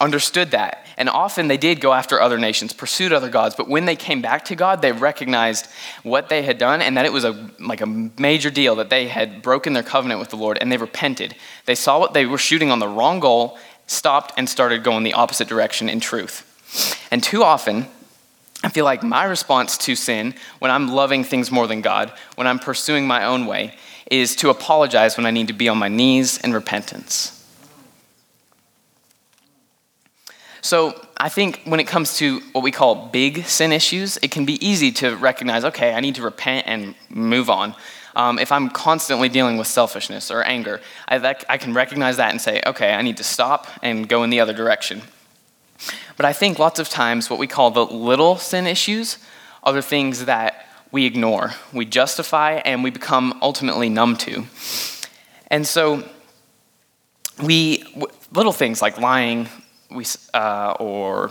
understood 0.00 0.50
that. 0.50 0.86
And 0.98 1.08
often 1.08 1.46
they 1.46 1.56
did 1.56 1.80
go 1.80 1.92
after 1.92 2.20
other 2.20 2.38
nations, 2.38 2.72
pursued 2.72 3.12
other 3.12 3.30
gods, 3.30 3.54
but 3.54 3.68
when 3.68 3.84
they 3.84 3.94
came 3.94 4.20
back 4.20 4.44
to 4.46 4.56
God, 4.56 4.82
they 4.82 4.90
recognized 4.90 5.68
what 6.02 6.28
they 6.28 6.42
had 6.42 6.58
done 6.58 6.82
and 6.82 6.96
that 6.96 7.06
it 7.06 7.12
was 7.12 7.24
a, 7.24 7.50
like 7.60 7.80
a 7.80 7.86
major 7.86 8.50
deal 8.50 8.74
that 8.74 8.90
they 8.90 9.06
had 9.06 9.40
broken 9.40 9.74
their 9.74 9.84
covenant 9.84 10.18
with 10.18 10.30
the 10.30 10.36
Lord 10.36 10.58
and 10.60 10.72
they 10.72 10.76
repented. 10.76 11.36
They 11.66 11.76
saw 11.76 12.00
what 12.00 12.14
they 12.14 12.26
were 12.26 12.36
shooting 12.36 12.72
on 12.72 12.80
the 12.80 12.88
wrong 12.88 13.20
goal, 13.20 13.56
stopped, 13.86 14.32
and 14.36 14.48
started 14.48 14.82
going 14.82 15.04
the 15.04 15.14
opposite 15.14 15.46
direction 15.46 15.88
in 15.88 16.00
truth. 16.00 16.44
And 17.12 17.22
too 17.22 17.44
often, 17.44 17.86
I 18.64 18.68
feel 18.68 18.84
like 18.84 19.04
my 19.04 19.22
response 19.22 19.78
to 19.78 19.94
sin, 19.94 20.34
when 20.58 20.72
I'm 20.72 20.88
loving 20.88 21.22
things 21.22 21.52
more 21.52 21.68
than 21.68 21.80
God, 21.80 22.12
when 22.34 22.48
I'm 22.48 22.58
pursuing 22.58 23.06
my 23.06 23.24
own 23.24 23.46
way, 23.46 23.76
is 24.10 24.34
to 24.36 24.50
apologize 24.50 25.16
when 25.16 25.26
I 25.26 25.30
need 25.30 25.46
to 25.46 25.54
be 25.54 25.68
on 25.68 25.78
my 25.78 25.86
knees 25.86 26.38
in 26.38 26.52
repentance. 26.52 27.37
So 30.60 31.00
I 31.16 31.28
think 31.28 31.62
when 31.64 31.80
it 31.80 31.86
comes 31.86 32.16
to 32.18 32.40
what 32.52 32.62
we 32.62 32.70
call 32.70 33.08
big 33.08 33.44
sin 33.46 33.72
issues, 33.72 34.18
it 34.22 34.30
can 34.30 34.44
be 34.44 34.64
easy 34.66 34.92
to 34.92 35.16
recognize, 35.16 35.64
okay, 35.64 35.92
I 35.92 36.00
need 36.00 36.16
to 36.16 36.22
repent 36.22 36.66
and 36.66 36.94
move 37.08 37.48
on. 37.48 37.74
Um, 38.16 38.38
if 38.38 38.50
I'm 38.50 38.68
constantly 38.70 39.28
dealing 39.28 39.58
with 39.58 39.68
selfishness 39.68 40.30
or 40.30 40.42
anger, 40.42 40.80
I, 41.06 41.18
that, 41.18 41.44
I 41.48 41.56
can 41.56 41.72
recognize 41.72 42.16
that 42.16 42.30
and 42.30 42.40
say, 42.40 42.60
okay, 42.66 42.92
I 42.92 43.02
need 43.02 43.16
to 43.18 43.24
stop 43.24 43.68
and 43.82 44.08
go 44.08 44.24
in 44.24 44.30
the 44.30 44.40
other 44.40 44.52
direction. 44.52 45.02
But 46.16 46.26
I 46.26 46.32
think 46.32 46.58
lots 46.58 46.80
of 46.80 46.88
times 46.88 47.30
what 47.30 47.38
we 47.38 47.46
call 47.46 47.70
the 47.70 47.84
little 47.84 48.36
sin 48.36 48.66
issues 48.66 49.18
are 49.62 49.72
the 49.72 49.82
things 49.82 50.24
that 50.24 50.66
we 50.90 51.04
ignore, 51.04 51.52
we 51.72 51.84
justify, 51.84 52.54
and 52.64 52.82
we 52.82 52.90
become 52.90 53.38
ultimately 53.42 53.88
numb 53.88 54.16
to. 54.16 54.44
And 55.48 55.66
so, 55.66 56.08
we, 57.42 57.84
little 58.32 58.52
things 58.52 58.82
like 58.82 58.98
lying 58.98 59.48
we, 59.90 60.04
uh, 60.34 60.76
or 60.78 61.30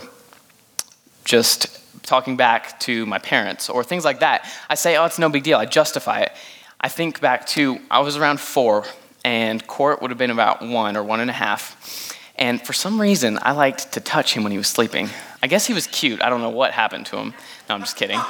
just 1.24 1.80
talking 2.02 2.36
back 2.36 2.80
to 2.80 3.04
my 3.06 3.18
parents 3.18 3.68
or 3.68 3.84
things 3.84 4.04
like 4.04 4.20
that, 4.20 4.50
I 4.68 4.74
say, 4.74 4.96
oh, 4.96 5.04
it's 5.04 5.18
no 5.18 5.28
big 5.28 5.42
deal. 5.42 5.58
I 5.58 5.66
justify 5.66 6.20
it. 6.20 6.32
I 6.80 6.88
think 6.88 7.20
back 7.20 7.46
to, 7.48 7.78
I 7.90 8.00
was 8.00 8.16
around 8.16 8.40
four, 8.40 8.84
and 9.24 9.66
Court 9.66 10.00
would 10.00 10.10
have 10.10 10.18
been 10.18 10.30
about 10.30 10.62
one 10.62 10.96
or 10.96 11.02
one 11.02 11.20
and 11.20 11.28
a 11.28 11.34
half. 11.34 12.14
And 12.36 12.64
for 12.64 12.72
some 12.72 13.00
reason, 13.00 13.38
I 13.42 13.50
liked 13.50 13.92
to 13.92 14.00
touch 14.00 14.32
him 14.32 14.44
when 14.44 14.52
he 14.52 14.58
was 14.58 14.68
sleeping. 14.68 15.08
I 15.42 15.48
guess 15.48 15.66
he 15.66 15.74
was 15.74 15.88
cute. 15.88 16.22
I 16.22 16.30
don't 16.30 16.40
know 16.40 16.50
what 16.50 16.70
happened 16.70 17.06
to 17.06 17.16
him. 17.16 17.34
No, 17.68 17.74
I'm 17.74 17.80
just 17.80 17.96
kidding. 17.96 18.18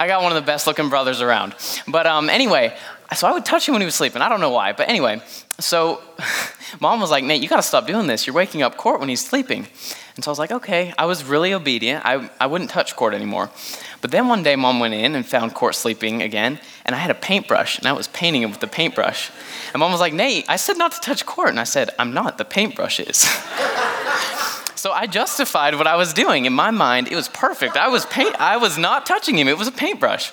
I 0.00 0.04
got 0.06 0.22
one 0.22 0.30
of 0.30 0.36
the 0.36 0.46
best 0.46 0.66
looking 0.66 0.90
brothers 0.90 1.22
around. 1.22 1.54
But 1.88 2.06
um, 2.06 2.28
anyway, 2.28 2.76
so 3.16 3.26
I 3.26 3.32
would 3.32 3.44
touch 3.44 3.66
him 3.66 3.72
when 3.72 3.80
he 3.80 3.86
was 3.86 3.94
sleeping. 3.94 4.20
I 4.20 4.28
don't 4.28 4.40
know 4.40 4.50
why. 4.50 4.72
But 4.72 4.88
anyway, 4.88 5.22
so 5.58 6.02
mom 6.80 7.00
was 7.00 7.10
like, 7.10 7.24
Nate, 7.24 7.42
you 7.42 7.48
got 7.48 7.56
to 7.56 7.62
stop 7.62 7.86
doing 7.86 8.06
this. 8.06 8.26
You're 8.26 8.34
waking 8.34 8.62
up 8.62 8.76
Court 8.76 9.00
when 9.00 9.08
he's 9.08 9.24
sleeping. 9.24 9.66
And 10.14 10.24
so 10.24 10.30
I 10.30 10.32
was 10.32 10.38
like, 10.38 10.50
okay. 10.50 10.92
I 10.98 11.06
was 11.06 11.24
really 11.24 11.54
obedient. 11.54 12.04
I, 12.04 12.28
I 12.40 12.46
wouldn't 12.46 12.70
touch 12.70 12.96
Court 12.96 13.14
anymore. 13.14 13.50
But 14.00 14.10
then 14.10 14.28
one 14.28 14.42
day, 14.42 14.56
mom 14.56 14.80
went 14.80 14.94
in 14.94 15.14
and 15.14 15.24
found 15.24 15.54
Court 15.54 15.74
sleeping 15.74 16.22
again, 16.22 16.60
and 16.84 16.94
I 16.94 16.98
had 16.98 17.10
a 17.10 17.14
paintbrush, 17.14 17.78
and 17.78 17.86
I 17.86 17.92
was 17.92 18.08
painting 18.08 18.42
him 18.42 18.50
with 18.50 18.60
the 18.60 18.66
paintbrush. 18.66 19.30
And 19.72 19.80
mom 19.80 19.90
was 19.90 20.00
like, 20.00 20.12
Nate, 20.12 20.44
I 20.48 20.56
said 20.56 20.76
not 20.76 20.92
to 20.92 21.00
touch 21.00 21.24
Court. 21.24 21.50
And 21.50 21.60
I 21.60 21.64
said, 21.64 21.90
I'm 21.98 22.12
not, 22.12 22.38
the 22.38 22.44
paintbrush 22.44 23.00
is. 23.00 23.16
so 24.76 24.92
I 24.92 25.06
justified 25.08 25.74
what 25.74 25.86
I 25.86 25.96
was 25.96 26.12
doing. 26.12 26.44
In 26.44 26.52
my 26.52 26.70
mind, 26.70 27.08
it 27.08 27.16
was 27.16 27.28
perfect. 27.28 27.76
I 27.76 27.88
was, 27.88 28.04
paint- 28.06 28.40
I 28.40 28.56
was 28.56 28.78
not 28.78 29.06
touching 29.06 29.38
him, 29.38 29.48
it 29.48 29.58
was 29.58 29.68
a 29.68 29.72
paintbrush. 29.72 30.32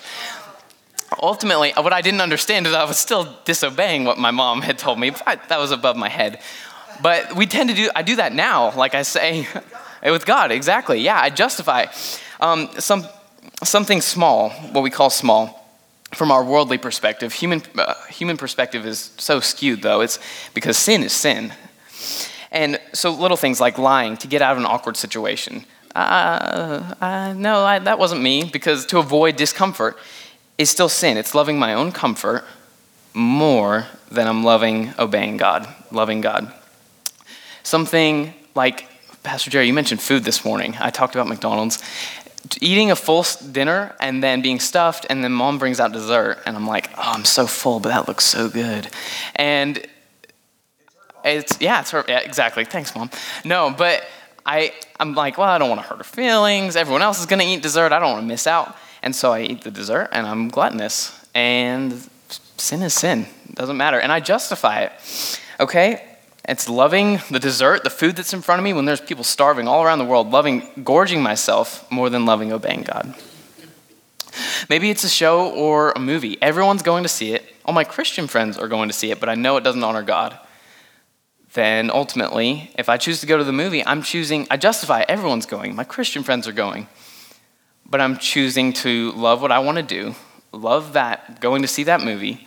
Ultimately, 1.20 1.72
what 1.76 1.92
I 1.92 2.00
didn't 2.00 2.20
understand 2.20 2.66
is 2.66 2.74
I 2.74 2.84
was 2.84 2.98
still 2.98 3.36
disobeying 3.44 4.04
what 4.04 4.18
my 4.18 4.30
mom 4.30 4.62
had 4.62 4.78
told 4.78 4.98
me. 4.98 5.12
I, 5.26 5.36
that 5.48 5.58
was 5.58 5.70
above 5.70 5.96
my 5.96 6.08
head. 6.08 6.40
But 7.02 7.36
we 7.36 7.46
tend 7.46 7.70
to 7.70 7.76
do, 7.76 7.90
I 7.94 8.02
do 8.02 8.16
that 8.16 8.34
now, 8.34 8.74
like 8.76 8.94
I 8.94 9.02
say, 9.02 9.46
with 10.02 10.26
God, 10.26 10.50
exactly. 10.50 11.00
Yeah, 11.00 11.20
I 11.20 11.30
justify. 11.30 11.86
Um, 12.40 12.68
some 12.78 13.06
something 13.62 14.00
small, 14.00 14.50
what 14.50 14.82
we 14.82 14.90
call 14.90 15.10
small, 15.10 15.66
from 16.14 16.30
our 16.30 16.44
worldly 16.44 16.78
perspective. 16.78 17.32
Human, 17.32 17.62
uh, 17.78 17.94
human 18.08 18.36
perspective 18.36 18.84
is 18.86 19.12
so 19.16 19.40
skewed, 19.40 19.82
though. 19.82 20.00
It's 20.00 20.18
because 20.54 20.76
sin 20.76 21.02
is 21.02 21.12
sin. 21.12 21.52
And 22.50 22.80
so 22.92 23.10
little 23.10 23.36
things 23.36 23.60
like 23.60 23.78
lying 23.78 24.16
to 24.18 24.28
get 24.28 24.42
out 24.42 24.52
of 24.52 24.58
an 24.58 24.66
awkward 24.66 24.96
situation. 24.96 25.64
Uh, 25.94 26.94
uh, 27.00 27.34
no, 27.34 27.64
I, 27.64 27.78
that 27.78 27.98
wasn't 27.98 28.22
me, 28.22 28.44
because 28.44 28.86
to 28.86 28.98
avoid 28.98 29.36
discomfort 29.36 29.98
is 30.58 30.70
still 30.70 30.88
sin. 30.88 31.16
It's 31.16 31.34
loving 31.34 31.58
my 31.58 31.74
own 31.74 31.92
comfort 31.92 32.44
more 33.14 33.86
than 34.10 34.26
I'm 34.26 34.44
loving 34.44 34.94
obeying 34.98 35.36
God, 35.36 35.68
loving 35.90 36.20
God. 36.20 36.52
Something 37.62 38.34
like, 38.54 38.86
Pastor 39.22 39.50
Jerry, 39.50 39.66
you 39.66 39.72
mentioned 39.72 40.00
food 40.00 40.24
this 40.24 40.44
morning. 40.44 40.76
I 40.78 40.90
talked 40.90 41.14
about 41.14 41.26
McDonald's 41.26 41.82
eating 42.60 42.90
a 42.90 42.96
full 42.96 43.24
dinner 43.50 43.94
and 44.00 44.22
then 44.22 44.40
being 44.40 44.60
stuffed, 44.60 45.06
and 45.10 45.24
then 45.24 45.32
mom 45.32 45.58
brings 45.58 45.80
out 45.80 45.92
dessert, 45.92 46.38
and 46.46 46.56
I'm 46.56 46.66
like, 46.66 46.90
oh, 46.96 47.12
I'm 47.14 47.24
so 47.24 47.46
full, 47.46 47.80
but 47.80 47.88
that 47.88 48.06
looks 48.06 48.24
so 48.24 48.48
good. 48.48 48.88
And 49.34 49.84
it's, 51.24 51.60
yeah, 51.60 51.80
it's 51.80 51.90
her, 51.90 52.04
yeah, 52.06 52.20
exactly. 52.20 52.64
Thanks, 52.64 52.94
mom. 52.94 53.10
No, 53.44 53.74
but 53.76 54.04
I, 54.44 54.72
I'm 55.00 55.14
like, 55.14 55.38
well, 55.38 55.48
I 55.48 55.58
don't 55.58 55.68
want 55.68 55.82
to 55.82 55.88
hurt 55.88 55.98
her 55.98 56.04
feelings. 56.04 56.76
Everyone 56.76 57.02
else 57.02 57.18
is 57.18 57.26
going 57.26 57.40
to 57.40 57.46
eat 57.46 57.62
dessert. 57.62 57.92
I 57.92 57.98
don't 57.98 58.12
want 58.12 58.22
to 58.22 58.28
miss 58.28 58.46
out. 58.46 58.76
And 59.06 59.14
so 59.14 59.32
I 59.32 59.42
eat 59.42 59.62
the 59.62 59.70
dessert, 59.70 60.08
and 60.10 60.26
I'm 60.26 60.48
gluttonous. 60.48 61.24
And 61.32 62.10
sin 62.56 62.82
is 62.82 62.92
sin. 62.92 63.28
It 63.48 63.54
doesn't 63.54 63.76
matter. 63.76 64.00
And 64.00 64.10
I 64.10 64.18
justify 64.18 64.80
it. 64.80 65.40
Okay? 65.60 66.02
It's 66.48 66.68
loving 66.68 67.20
the 67.30 67.38
dessert, 67.38 67.84
the 67.84 67.90
food 67.90 68.16
that's 68.16 68.32
in 68.34 68.42
front 68.42 68.58
of 68.58 68.64
me 68.64 68.72
when 68.72 68.84
there's 68.84 69.00
people 69.00 69.22
starving 69.22 69.68
all 69.68 69.84
around 69.84 70.00
the 70.00 70.04
world, 70.04 70.32
loving, 70.32 70.68
gorging 70.82 71.22
myself 71.22 71.88
more 71.88 72.10
than 72.10 72.26
loving 72.26 72.52
obeying 72.52 72.82
God. 72.82 73.14
Maybe 74.68 74.90
it's 74.90 75.04
a 75.04 75.08
show 75.08 75.52
or 75.52 75.92
a 75.92 76.00
movie. 76.00 76.36
Everyone's 76.42 76.82
going 76.82 77.04
to 77.04 77.08
see 77.08 77.32
it. 77.32 77.44
All 77.64 77.72
my 77.72 77.84
Christian 77.84 78.26
friends 78.26 78.58
are 78.58 78.66
going 78.66 78.88
to 78.88 78.92
see 78.92 79.12
it, 79.12 79.20
but 79.20 79.28
I 79.28 79.36
know 79.36 79.56
it 79.56 79.62
doesn't 79.62 79.84
honor 79.84 80.02
God. 80.02 80.36
Then 81.52 81.92
ultimately, 81.92 82.72
if 82.76 82.88
I 82.88 82.96
choose 82.96 83.20
to 83.20 83.26
go 83.28 83.38
to 83.38 83.44
the 83.44 83.52
movie, 83.52 83.86
I'm 83.86 84.02
choosing, 84.02 84.48
I 84.50 84.56
justify 84.56 85.04
everyone's 85.08 85.46
going. 85.46 85.76
My 85.76 85.84
Christian 85.84 86.24
friends 86.24 86.48
are 86.48 86.52
going. 86.52 86.88
But 87.88 88.00
I'm 88.00 88.18
choosing 88.18 88.72
to 88.74 89.12
love 89.12 89.40
what 89.40 89.52
I 89.52 89.60
want 89.60 89.76
to 89.76 89.82
do, 89.82 90.14
love 90.52 90.94
that, 90.94 91.40
going 91.40 91.62
to 91.62 91.68
see 91.68 91.84
that 91.84 92.02
movie, 92.02 92.46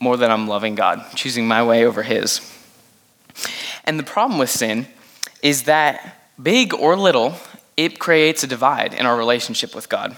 more 0.00 0.16
than 0.16 0.30
I'm 0.30 0.48
loving 0.48 0.74
God, 0.74 1.04
choosing 1.14 1.46
my 1.46 1.62
way 1.62 1.84
over 1.84 2.02
His. 2.02 2.40
And 3.84 3.98
the 3.98 4.04
problem 4.04 4.38
with 4.38 4.50
sin 4.50 4.88
is 5.42 5.64
that, 5.64 6.18
big 6.42 6.74
or 6.74 6.96
little, 6.96 7.34
it 7.76 7.98
creates 7.98 8.42
a 8.42 8.46
divide 8.46 8.94
in 8.94 9.06
our 9.06 9.16
relationship 9.16 9.74
with 9.74 9.88
God. 9.88 10.16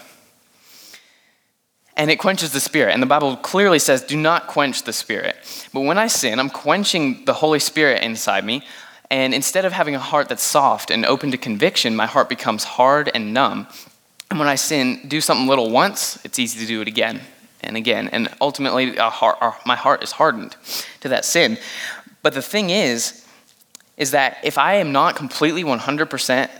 And 1.97 2.11
it 2.11 2.17
quenches 2.17 2.53
the 2.53 2.61
Spirit. 2.61 2.93
And 2.93 3.03
the 3.03 3.07
Bible 3.07 3.37
clearly 3.37 3.79
says, 3.79 4.03
do 4.03 4.17
not 4.17 4.47
quench 4.47 4.83
the 4.83 4.93
Spirit. 4.93 5.37
But 5.73 5.83
when 5.83 5.99
I 5.99 6.09
sin, 6.09 6.41
I'm 6.41 6.51
quenching 6.51 7.25
the 7.25 7.35
Holy 7.35 7.61
Spirit 7.61 8.03
inside 8.03 8.45
me. 8.45 8.65
And 9.11 9.33
instead 9.33 9.65
of 9.65 9.73
having 9.73 9.95
a 9.95 10.01
heart 10.01 10.29
that's 10.29 10.43
soft 10.43 10.91
and 10.91 11.05
open 11.05 11.31
to 11.31 11.39
conviction, 11.39 11.95
my 11.95 12.07
heart 12.07 12.29
becomes 12.29 12.65
hard 12.65 13.11
and 13.15 13.33
numb. 13.33 13.69
And 14.31 14.39
when 14.39 14.49
I 14.49 14.57
sin, 14.57 15.01
do 15.07 15.21
something 15.21 15.47
little 15.47 15.71
once, 15.71 16.19
it's 16.25 16.39
easy 16.39 16.59
to 16.61 16.67
do 16.67 16.81
it 16.81 16.89
again 16.89 17.21
and 17.61 17.77
again. 17.77 18.09
And 18.09 18.29
ultimately, 18.41 18.97
heart, 18.97 19.39
my 19.67 19.77
heart 19.77 20.03
is 20.03 20.13
hardened 20.13 20.57
to 21.01 21.09
that 21.11 21.25
sin. 21.25 21.59
But 22.23 22.35
the 22.35 22.43
thing 22.43 22.71
is, 22.71 23.27
is 23.97 24.11
that 24.11 24.39
if 24.43 24.59
I 24.59 24.75
am 24.75 24.93
not 24.93 25.15
completely 25.15 25.63
100% 25.63 26.51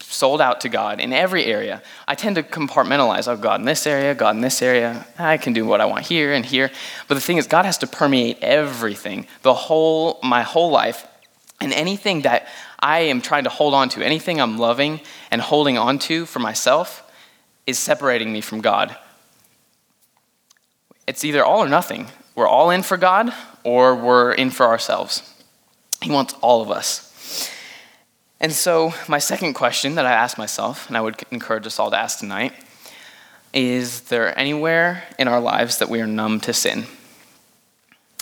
sold 0.00 0.40
out 0.40 0.60
to 0.62 0.68
God 0.68 1.00
in 1.00 1.12
every 1.12 1.44
area, 1.44 1.82
I 2.08 2.14
tend 2.14 2.36
to 2.36 2.42
compartmentalize. 2.42 3.28
Oh, 3.28 3.36
God 3.36 3.60
in 3.60 3.66
this 3.66 3.86
area, 3.86 4.14
God 4.14 4.34
in 4.34 4.40
this 4.40 4.62
area. 4.62 5.06
I 5.18 5.36
can 5.36 5.52
do 5.52 5.66
what 5.66 5.80
I 5.80 5.84
want 5.84 6.06
here 6.06 6.32
and 6.32 6.44
here. 6.44 6.70
But 7.06 7.14
the 7.14 7.20
thing 7.20 7.36
is, 7.36 7.46
God 7.46 7.64
has 7.64 7.78
to 7.78 7.86
permeate 7.86 8.38
everything, 8.40 9.26
the 9.42 9.54
whole, 9.54 10.18
my 10.22 10.42
whole 10.42 10.70
life. 10.70 11.06
And 11.60 11.72
anything 11.72 12.22
that 12.22 12.46
I 12.78 13.00
am 13.00 13.20
trying 13.20 13.44
to 13.44 13.50
hold 13.50 13.74
on 13.74 13.88
to, 13.90 14.04
anything 14.04 14.40
I'm 14.40 14.58
loving 14.58 15.00
and 15.30 15.40
holding 15.40 15.76
on 15.76 15.98
to 16.00 16.24
for 16.24 16.38
myself, 16.38 17.02
is 17.66 17.78
separating 17.78 18.32
me 18.32 18.40
from 18.40 18.60
God. 18.60 18.96
It's 21.06 21.24
either 21.24 21.44
all 21.44 21.60
or 21.60 21.68
nothing. 21.68 22.06
We're 22.34 22.48
all 22.48 22.70
in 22.70 22.82
for 22.82 22.96
God 22.96 23.32
or 23.64 23.94
we're 23.94 24.32
in 24.32 24.50
for 24.50 24.66
ourselves. 24.66 25.34
He 26.00 26.10
wants 26.10 26.34
all 26.40 26.62
of 26.62 26.70
us. 26.70 27.50
And 28.40 28.52
so, 28.52 28.94
my 29.06 29.18
second 29.18 29.52
question 29.52 29.96
that 29.96 30.06
I 30.06 30.12
ask 30.12 30.38
myself, 30.38 30.88
and 30.88 30.96
I 30.96 31.02
would 31.02 31.22
encourage 31.30 31.66
us 31.66 31.78
all 31.78 31.90
to 31.90 31.98
ask 31.98 32.20
tonight, 32.20 32.54
is 33.52 34.02
there 34.02 34.36
anywhere 34.38 35.04
in 35.18 35.28
our 35.28 35.40
lives 35.40 35.78
that 35.78 35.90
we 35.90 36.00
are 36.00 36.06
numb 36.06 36.40
to 36.40 36.52
sin? 36.54 36.86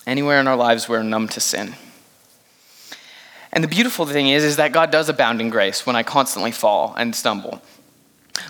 Anywhere 0.07 0.41
in 0.41 0.49
our 0.49 0.57
lives 0.57 0.89
we're 0.89 1.03
numb 1.03 1.29
to 1.29 1.41
sin. 1.41 1.75
And 3.53 3.65
the 3.65 3.69
beautiful 3.69 4.07
thing 4.07 4.29
is, 4.29 4.45
is 4.45 4.57
that 4.57 4.73
God 4.73 4.91
does 4.91 5.09
abound 5.09 5.41
in 5.41 5.51
grace 5.51 5.87
when 5.87 5.97
I 5.97 6.03
constantly 6.03 6.53
fall 6.53 6.95
and 6.97 7.15
stumble. 7.15 7.63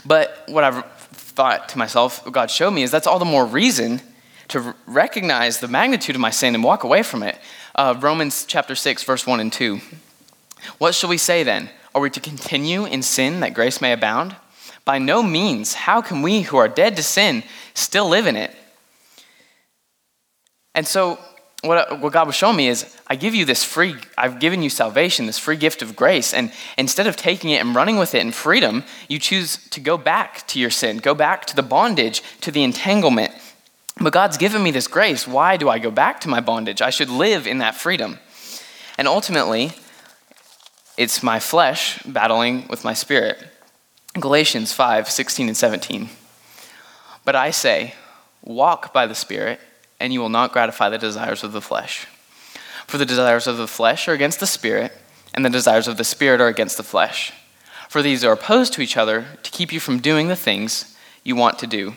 But 0.05 0.45
what 0.49 0.64
I've 0.64 0.85
thought 1.12 1.69
to 1.71 1.78
myself, 1.78 2.25
God 2.31 2.50
showed 2.50 2.73
me, 2.73 2.83
is 2.83 2.90
that's 2.90 3.07
all 3.07 3.19
the 3.19 3.25
more 3.25 3.47
reason 3.47 4.00
to 4.49 4.75
recognize 4.87 5.61
the 5.61 5.69
magnitude 5.69 6.17
of 6.17 6.21
my 6.21 6.31
sin 6.31 6.55
and 6.55 6.64
walk 6.64 6.85
away 6.85 7.02
from 7.02 7.23
it 7.23 7.38
uh, 7.78 7.95
Romans 8.00 8.45
chapter 8.45 8.75
6, 8.75 9.05
verse 9.05 9.25
1 9.25 9.38
and 9.38 9.52
2. 9.52 9.81
What 10.78 10.97
shall 10.97 11.09
we 11.09 11.17
say 11.17 11.45
then? 11.45 11.71
Are 11.95 12.00
we 12.00 12.11
to 12.11 12.21
continue 12.21 12.85
in 12.85 13.02
sin 13.02 13.40
that 13.40 13.55
grace 13.55 13.81
may 13.81 13.93
abound? 13.93 14.35
By 14.85 14.99
no 14.99 15.23
means. 15.23 15.75
How 15.75 16.02
can 16.02 16.21
we 16.21 16.43
who 16.43 16.57
are 16.57 16.69
dead 16.69 16.97
to 16.97 17.05
sin 17.05 17.45
still 17.75 18.09
live 18.09 18.26
in 18.26 18.35
it? 18.35 18.55
And 20.75 20.87
so, 20.87 21.21
what, 21.62 22.00
what 22.00 22.12
God 22.12 22.26
was 22.26 22.36
showing 22.36 22.56
me 22.56 22.68
is, 22.68 22.96
I 23.06 23.16
give 23.16 23.34
you 23.34 23.44
this 23.44 23.64
free, 23.64 23.96
I've 24.16 24.38
given 24.38 24.62
you 24.62 24.70
salvation, 24.70 25.26
this 25.26 25.38
free 25.38 25.56
gift 25.56 25.82
of 25.82 25.96
grace. 25.96 26.32
And 26.32 26.52
instead 26.76 27.06
of 27.06 27.16
taking 27.16 27.50
it 27.50 27.60
and 27.60 27.74
running 27.74 27.98
with 27.98 28.14
it 28.14 28.20
in 28.20 28.30
freedom, 28.30 28.84
you 29.08 29.18
choose 29.18 29.56
to 29.70 29.80
go 29.80 29.98
back 29.98 30.46
to 30.48 30.60
your 30.60 30.70
sin, 30.70 30.98
go 30.98 31.14
back 31.14 31.46
to 31.46 31.56
the 31.56 31.62
bondage, 31.62 32.22
to 32.42 32.50
the 32.50 32.62
entanglement 32.62 33.32
but 34.00 34.12
God's 34.12 34.36
given 34.36 34.62
me 34.62 34.70
this 34.70 34.86
grace. 34.86 35.26
Why 35.26 35.56
do 35.56 35.68
I 35.68 35.78
go 35.78 35.90
back 35.90 36.20
to 36.20 36.28
my 36.28 36.40
bondage? 36.40 36.80
I 36.80 36.90
should 36.90 37.10
live 37.10 37.46
in 37.46 37.58
that 37.58 37.74
freedom. 37.74 38.18
And 38.96 39.08
ultimately, 39.08 39.72
it's 40.96 41.22
my 41.22 41.40
flesh 41.40 42.02
battling 42.04 42.66
with 42.68 42.84
my 42.84 42.94
spirit. 42.94 43.42
Galatians 44.14 44.72
5 44.72 45.10
16 45.10 45.48
and 45.48 45.56
17. 45.56 46.08
But 47.24 47.36
I 47.36 47.50
say, 47.50 47.94
walk 48.42 48.92
by 48.92 49.06
the 49.06 49.14
Spirit, 49.14 49.60
and 50.00 50.12
you 50.12 50.21
will 50.21 50.28
not 50.28 50.52
gratify 50.52 50.88
the 50.88 50.99
desires 50.99 51.43
of 51.45 51.52
the 51.52 51.61
flesh. 51.61 52.07
For 52.87 52.99
the 52.99 53.07
desires 53.07 53.47
of 53.47 53.57
the 53.57 53.67
flesh 53.67 54.09
are 54.09 54.12
against 54.12 54.40
the 54.40 54.47
Spirit, 54.47 54.93
and 55.35 55.45
the 55.45 55.50
desires 55.50 55.88
of 55.88 55.97
the 55.97 56.05
Spirit 56.05 56.40
are 56.40 56.49
against 56.49 56.76
the 56.76 56.83
flesh. 56.83 57.33
For 57.88 58.02
these 58.02 58.25
are 58.25 58.33
opposed 58.33 58.73
to 58.75 58.83
each 58.83 58.97
other 58.97 59.26
to 59.43 59.50
keep 59.50 59.73
you 59.73 59.81
from 59.81 59.99
doing 59.99 60.28
the 60.28 60.37
things 60.37 60.97
you 61.25 61.37
want 61.37 61.59
to 61.59 61.67
do. 61.67 61.95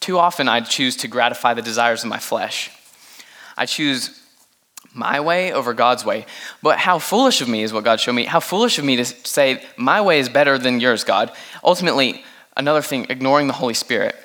Too 0.00 0.18
often 0.18 0.48
I 0.48 0.60
choose 0.60 0.96
to 0.96 1.08
gratify 1.08 1.54
the 1.54 1.62
desires 1.62 2.02
of 2.02 2.08
my 2.08 2.18
flesh. 2.18 2.70
I 3.56 3.66
choose 3.66 4.22
my 4.94 5.20
way 5.20 5.52
over 5.52 5.74
God's 5.74 6.04
way. 6.04 6.26
But 6.62 6.78
how 6.78 6.98
foolish 6.98 7.40
of 7.40 7.48
me 7.48 7.62
is 7.62 7.72
what 7.72 7.84
God 7.84 8.00
showed 8.00 8.14
me. 8.14 8.24
How 8.24 8.40
foolish 8.40 8.78
of 8.78 8.84
me 8.84 8.96
to 8.96 9.04
say, 9.04 9.62
my 9.76 10.00
way 10.00 10.18
is 10.18 10.28
better 10.28 10.58
than 10.58 10.80
yours, 10.80 11.04
God. 11.04 11.32
Ultimately, 11.62 12.24
another 12.56 12.82
thing, 12.82 13.06
ignoring 13.08 13.46
the 13.46 13.52
Holy 13.52 13.74
Spirit. 13.74 14.16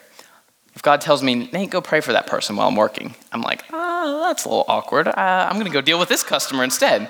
If 0.75 0.81
God 0.81 1.01
tells 1.01 1.21
me, 1.21 1.49
Nate, 1.53 1.69
go 1.69 1.81
pray 1.81 2.01
for 2.01 2.13
that 2.13 2.27
person 2.27 2.55
while 2.55 2.67
I'm 2.67 2.75
working, 2.75 3.15
I'm 3.31 3.41
like, 3.41 3.63
oh, 3.71 4.27
that's 4.27 4.45
a 4.45 4.49
little 4.49 4.65
awkward. 4.67 5.07
Uh, 5.07 5.13
I'm 5.17 5.53
going 5.53 5.65
to 5.65 5.71
go 5.71 5.81
deal 5.81 5.99
with 5.99 6.09
this 6.09 6.23
customer 6.23 6.63
instead. 6.63 7.09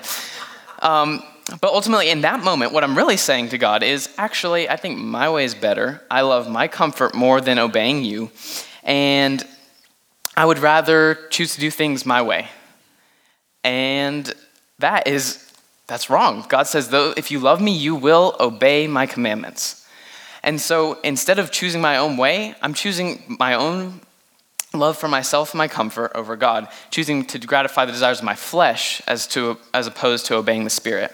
Um, 0.80 1.22
but 1.60 1.72
ultimately, 1.72 2.10
in 2.10 2.22
that 2.22 2.42
moment, 2.42 2.72
what 2.72 2.84
I'm 2.84 2.96
really 2.96 3.16
saying 3.16 3.50
to 3.50 3.58
God 3.58 3.82
is 3.82 4.08
actually, 4.16 4.68
I 4.68 4.76
think 4.76 4.98
my 4.98 5.30
way 5.30 5.44
is 5.44 5.54
better. 5.54 6.02
I 6.10 6.22
love 6.22 6.50
my 6.50 6.68
comfort 6.68 7.14
more 7.14 7.40
than 7.40 7.58
obeying 7.58 8.04
you. 8.04 8.30
And 8.82 9.42
I 10.36 10.44
would 10.44 10.58
rather 10.58 11.18
choose 11.30 11.54
to 11.54 11.60
do 11.60 11.70
things 11.70 12.06
my 12.06 12.22
way. 12.22 12.48
And 13.62 14.32
that 14.78 15.06
is, 15.06 15.52
that's 15.86 16.10
wrong. 16.10 16.44
God 16.48 16.66
says, 16.66 16.88
though, 16.88 17.14
if 17.16 17.30
you 17.30 17.38
love 17.38 17.60
me, 17.60 17.76
you 17.76 17.94
will 17.94 18.36
obey 18.40 18.86
my 18.86 19.06
commandments. 19.06 19.83
And 20.44 20.60
so 20.60 21.00
instead 21.00 21.38
of 21.38 21.50
choosing 21.50 21.80
my 21.80 21.96
own 21.96 22.18
way, 22.18 22.54
I'm 22.60 22.74
choosing 22.74 23.36
my 23.40 23.54
own 23.54 24.02
love 24.74 24.98
for 24.98 25.08
myself 25.08 25.52
and 25.52 25.58
my 25.58 25.68
comfort 25.68 26.12
over 26.14 26.36
God, 26.36 26.68
choosing 26.90 27.24
to 27.26 27.38
gratify 27.38 27.86
the 27.86 27.92
desires 27.92 28.18
of 28.18 28.26
my 28.26 28.34
flesh 28.34 29.00
as, 29.06 29.26
to, 29.28 29.56
as 29.72 29.86
opposed 29.86 30.26
to 30.26 30.34
obeying 30.34 30.64
the 30.64 30.70
Spirit. 30.70 31.10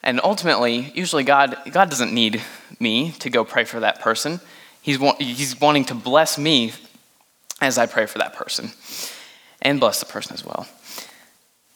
And 0.00 0.20
ultimately, 0.22 0.92
usually 0.94 1.24
God, 1.24 1.56
God 1.72 1.90
doesn't 1.90 2.14
need 2.14 2.40
me 2.78 3.10
to 3.18 3.28
go 3.28 3.44
pray 3.44 3.64
for 3.64 3.80
that 3.80 4.00
person. 4.00 4.40
He's, 4.80 4.98
he's 5.18 5.60
wanting 5.60 5.86
to 5.86 5.94
bless 5.94 6.38
me 6.38 6.72
as 7.60 7.78
I 7.78 7.86
pray 7.86 8.06
for 8.06 8.18
that 8.18 8.32
person 8.32 8.70
and 9.60 9.80
bless 9.80 9.98
the 9.98 10.06
person 10.06 10.34
as 10.34 10.44
well. 10.44 10.68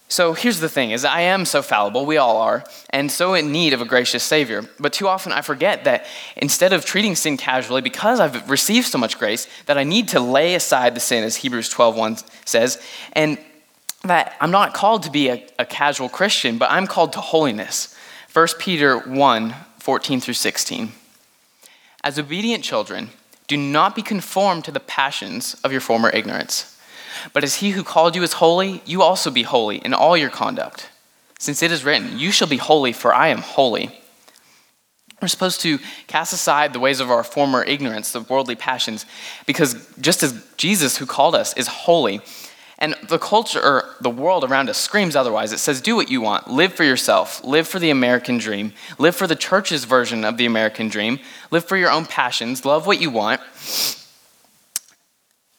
So 0.08 0.34
here's 0.34 0.61
the 0.61 0.68
thing 0.68 0.90
is 0.90 1.04
I 1.04 1.23
am 1.23 1.44
so 1.44 1.62
fallible, 1.62 2.06
we 2.06 2.16
all 2.16 2.37
are, 2.37 2.64
and 2.90 3.11
so 3.11 3.34
in 3.34 3.50
need 3.52 3.73
of 3.73 3.80
a 3.80 3.87
gracious 3.87 4.23
savior. 4.23 4.68
But 4.78 4.92
too 4.92 5.08
often 5.08 5.32
I 5.32 5.40
forget 5.40 5.84
that 5.84 6.06
instead 6.37 6.73
of 6.73 6.84
treating 6.84 7.16
sin 7.16 7.37
casually 7.37 7.80
because 7.80 8.20
I've 8.20 8.49
received 8.50 8.87
so 8.87 8.99
much 8.99 9.18
grace 9.18 9.49
that 9.66 9.78
I 9.78 9.84
need 9.84 10.08
to 10.08 10.20
lay 10.20 10.54
aside 10.54 10.94
the 10.94 11.00
sin 11.00 11.25
as 11.25 11.37
Hebrews 11.37 11.70
12:1 11.70 12.23
says, 12.44 12.80
and 13.14 13.38
that 14.02 14.34
I'm 14.40 14.50
not 14.50 14.75
called 14.75 15.04
to 15.04 15.11
be 15.11 15.30
a, 15.30 15.42
a 15.58 15.64
casual 15.64 16.11
Christian, 16.11 16.58
but 16.58 16.70
I'm 16.70 16.87
called 16.87 17.14
to 17.14 17.20
holiness. 17.20 17.96
1 18.32 18.46
Peter 18.58 18.99
1, 18.99 19.54
14 19.78 20.20
through 20.20 20.34
16. 20.34 20.92
As 22.02 22.18
obedient 22.18 22.62
children, 22.62 23.11
do 23.46 23.56
not 23.56 23.96
be 23.96 24.02
conformed 24.02 24.64
to 24.64 24.70
the 24.70 24.80
passions 24.80 25.54
of 25.64 25.73
your 25.73 25.80
former 25.80 26.11
ignorance 26.11 26.74
but 27.33 27.44
as 27.44 27.56
he 27.56 27.71
who 27.71 27.83
called 27.83 28.16
you 28.16 28.23
is 28.23 28.35
holy, 28.35 28.83
you 28.85 29.02
also 29.02 29.30
be 29.30 29.42
holy 29.42 29.78
in 29.78 29.94
all 29.94 30.16
your 30.16 30.30
conduct. 30.30 30.90
Since 31.38 31.62
it 31.62 31.73
is 31.73 31.85
written, 31.85 32.18
You 32.18 32.30
shall 32.30 32.49
be 32.49 32.56
holy, 32.56 32.92
for 32.92 33.14
I 33.14 33.28
am 33.28 33.38
holy. 33.38 33.90
We're 35.21 35.28
supposed 35.28 35.61
to 35.62 35.78
cast 36.06 36.33
aside 36.33 36.73
the 36.73 36.80
ways 36.80 37.00
of 37.00 37.11
our 37.11 37.25
former 37.25 37.62
ignorance, 37.64 38.12
the 38.12 38.21
worldly 38.21 38.56
passions, 38.56 39.06
because 39.47 39.87
just 39.99 40.23
as 40.23 40.44
Jesus, 40.56 40.99
who 40.99 41.06
called 41.06 41.35
us, 41.35 41.54
is 41.54 41.66
holy, 41.66 42.21
and 42.78 42.94
the 43.09 43.18
culture 43.18 43.61
or 43.62 43.94
the 44.00 44.11
world 44.11 44.44
around 44.44 44.68
us 44.68 44.76
screams 44.76 45.16
otherwise. 45.16 45.52
It 45.52 45.59
says, 45.59 45.80
do 45.80 45.97
what 45.97 46.11
you 46.11 46.21
want, 46.21 46.50
live 46.50 46.75
for 46.75 46.85
yourself, 46.85 47.42
live 47.44 47.68
for 47.68 47.78
the 47.78 47.90
American 47.90 48.37
dream, 48.37 48.73
live 48.99 49.16
for 49.16 49.26
the 49.26 49.37
church's 49.37 49.85
version 49.85 50.25
of 50.25 50.37
the 50.37 50.47
American 50.47 50.88
dream, 50.88 51.21
live 51.50 51.64
for 51.64 51.76
your 51.76 51.90
own 51.90 52.04
passions, 52.04 52.64
love 52.64 52.87
what 52.87 53.00
you 53.00 53.11
want. 53.11 53.40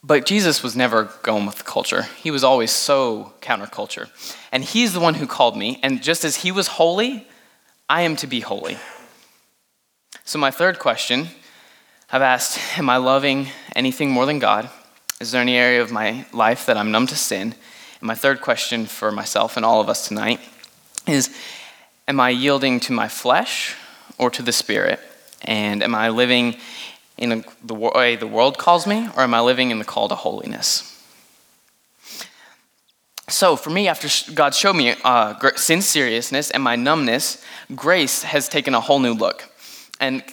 But 0.05 0.27
Jesus 0.27 0.61
was 0.61 0.75
never 0.75 1.05
going 1.23 1.47
with 1.47 1.55
the 1.55 1.63
culture. 1.63 2.03
He 2.21 2.29
was 2.29 2.43
always 2.43 2.69
so 2.69 3.33
counterculture. 3.41 4.09
And 4.51 4.63
he's 4.63 4.93
the 4.93 4.99
one 4.99 5.15
who 5.15 5.25
called 5.25 5.57
me. 5.57 5.79
And 5.81 6.03
just 6.03 6.23
as 6.23 6.37
he 6.37 6.51
was 6.51 6.67
holy, 6.67 7.27
I 7.89 8.01
am 8.01 8.15
to 8.17 8.27
be 8.27 8.41
holy. 8.41 8.77
So, 10.23 10.37
my 10.37 10.51
third 10.51 10.77
question 10.77 11.29
I've 12.11 12.21
asked, 12.21 12.77
Am 12.77 12.87
I 12.87 12.97
loving 12.97 13.47
anything 13.75 14.11
more 14.11 14.27
than 14.27 14.37
God? 14.37 14.69
Is 15.19 15.31
there 15.31 15.41
any 15.41 15.57
area 15.57 15.81
of 15.81 15.91
my 15.91 16.25
life 16.31 16.67
that 16.67 16.77
I'm 16.77 16.91
numb 16.91 17.07
to 17.07 17.15
sin? 17.15 17.55
And 17.99 18.07
my 18.07 18.15
third 18.15 18.41
question 18.41 18.85
for 18.85 19.11
myself 19.11 19.57
and 19.57 19.65
all 19.65 19.81
of 19.81 19.89
us 19.89 20.07
tonight 20.07 20.39
is 21.07 21.35
Am 22.07 22.19
I 22.19 22.29
yielding 22.29 22.79
to 22.81 22.93
my 22.93 23.07
flesh 23.07 23.75
or 24.19 24.29
to 24.29 24.43
the 24.43 24.51
Spirit? 24.51 24.99
And 25.41 25.81
am 25.81 25.95
I 25.95 26.09
living 26.09 26.57
in 27.17 27.45
the 27.63 27.73
way 27.73 28.15
the 28.15 28.27
world 28.27 28.57
calls 28.57 28.85
me, 28.85 29.07
or 29.15 29.21
am 29.23 29.33
I 29.33 29.41
living 29.41 29.71
in 29.71 29.79
the 29.79 29.85
call 29.85 30.09
to 30.09 30.15
holiness? 30.15 30.91
So, 33.27 33.55
for 33.55 33.71
me, 33.71 33.87
after 33.87 34.07
God 34.33 34.53
showed 34.53 34.75
me 34.75 34.93
uh, 35.03 35.33
sin's 35.55 35.85
seriousness 35.87 36.51
and 36.51 36.61
my 36.61 36.75
numbness, 36.75 37.43
grace 37.73 38.21
has 38.23 38.47
taken 38.47 38.75
a 38.75 38.79
whole 38.79 38.99
new 38.99 39.13
look. 39.13 39.49
And 39.99 40.23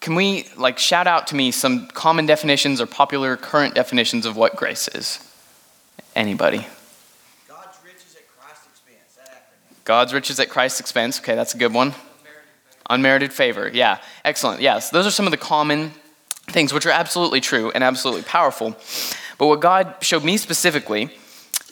can 0.00 0.14
we 0.14 0.46
like 0.56 0.78
shout 0.78 1.08
out 1.08 1.26
to 1.28 1.34
me 1.34 1.50
some 1.50 1.88
common 1.88 2.26
definitions 2.26 2.80
or 2.80 2.86
popular 2.86 3.36
current 3.36 3.74
definitions 3.74 4.26
of 4.26 4.36
what 4.36 4.54
grace 4.54 4.86
is? 4.88 5.18
Anybody? 6.14 6.66
God's 7.48 7.78
riches 7.84 8.14
at 8.16 8.28
Christ's 8.38 8.68
expense. 8.68 9.18
God's 9.84 10.14
riches 10.14 10.40
at 10.40 10.48
Christ's 10.48 10.80
expense. 10.80 11.18
Okay, 11.18 11.34
that's 11.34 11.54
a 11.54 11.58
good 11.58 11.74
one. 11.74 11.88
Unmerited 11.88 12.02
favor. 12.22 12.82
Unmerited 12.90 13.32
favor. 13.32 13.70
Yeah, 13.72 13.98
excellent. 14.24 14.60
Yes, 14.60 14.90
those 14.90 15.06
are 15.06 15.10
some 15.10 15.26
of 15.26 15.32
the 15.32 15.36
common 15.36 15.90
things 16.48 16.72
which 16.72 16.86
are 16.86 16.90
absolutely 16.90 17.40
true 17.40 17.70
and 17.74 17.82
absolutely 17.82 18.22
powerful. 18.22 18.76
But 19.38 19.46
what 19.46 19.60
God 19.60 19.96
showed 20.00 20.24
me 20.24 20.36
specifically 20.36 21.10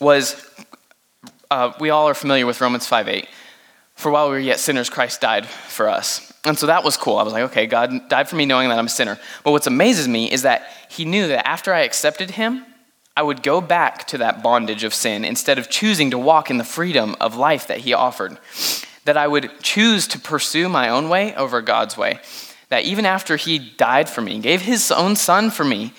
was 0.00 0.44
uh, 1.50 1.72
we 1.78 1.90
all 1.90 2.08
are 2.08 2.14
familiar 2.14 2.46
with 2.46 2.60
Romans 2.60 2.86
5 2.86 3.08
8. 3.08 3.28
For 3.94 4.10
while 4.10 4.26
we 4.26 4.32
were 4.32 4.40
yet 4.40 4.58
sinners, 4.58 4.90
Christ 4.90 5.20
died 5.20 5.46
for 5.46 5.88
us. 5.88 6.32
And 6.44 6.58
so 6.58 6.66
that 6.66 6.82
was 6.84 6.96
cool. 6.96 7.16
I 7.16 7.22
was 7.22 7.32
like, 7.32 7.44
okay, 7.44 7.66
God 7.66 8.08
died 8.08 8.28
for 8.28 8.36
me 8.36 8.44
knowing 8.44 8.68
that 8.68 8.78
I'm 8.78 8.86
a 8.86 8.90
sinner. 8.90 9.18
But 9.44 9.52
what 9.52 9.66
amazes 9.66 10.08
me 10.08 10.30
is 10.30 10.42
that 10.42 10.68
He 10.90 11.04
knew 11.04 11.28
that 11.28 11.46
after 11.46 11.72
I 11.72 11.80
accepted 11.80 12.32
Him, 12.32 12.66
I 13.16 13.22
would 13.22 13.44
go 13.44 13.60
back 13.60 14.06
to 14.08 14.18
that 14.18 14.42
bondage 14.42 14.82
of 14.82 14.92
sin 14.92 15.24
instead 15.24 15.58
of 15.58 15.70
choosing 15.70 16.10
to 16.10 16.18
walk 16.18 16.50
in 16.50 16.58
the 16.58 16.64
freedom 16.64 17.14
of 17.20 17.36
life 17.36 17.68
that 17.68 17.78
He 17.78 17.92
offered. 17.92 18.36
That 19.04 19.16
I 19.16 19.28
would 19.28 19.50
choose 19.62 20.08
to 20.08 20.18
pursue 20.18 20.68
my 20.68 20.88
own 20.88 21.08
way 21.08 21.34
over 21.36 21.62
God's 21.62 21.96
way 21.96 22.18
that 22.68 22.84
even 22.84 23.06
after 23.06 23.36
he 23.36 23.58
died 23.58 24.08
for 24.08 24.20
me, 24.20 24.38
gave 24.40 24.62
his 24.62 24.90
own 24.90 25.16
son 25.16 25.50
for 25.50 25.64
me, 25.64 25.92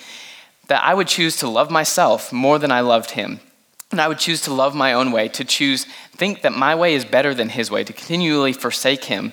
that 0.67 0.83
I 0.83 0.93
would 0.93 1.07
choose 1.07 1.37
to 1.37 1.47
love 1.47 1.69
myself 1.69 2.33
more 2.33 2.59
than 2.59 2.71
I 2.71 2.81
loved 2.81 3.11
him. 3.11 3.39
And 3.91 4.01
I 4.01 4.07
would 4.07 4.17
choose 4.17 4.41
to 4.41 4.53
love 4.53 4.75
my 4.75 4.93
own 4.93 5.11
way, 5.11 5.27
to 5.29 5.45
choose, 5.45 5.85
think 6.15 6.41
that 6.41 6.53
my 6.53 6.75
way 6.75 6.95
is 6.95 7.05
better 7.05 7.33
than 7.33 7.49
his 7.49 7.69
way, 7.69 7.83
to 7.83 7.93
continually 7.93 8.51
forsake 8.51 9.05
him. 9.05 9.31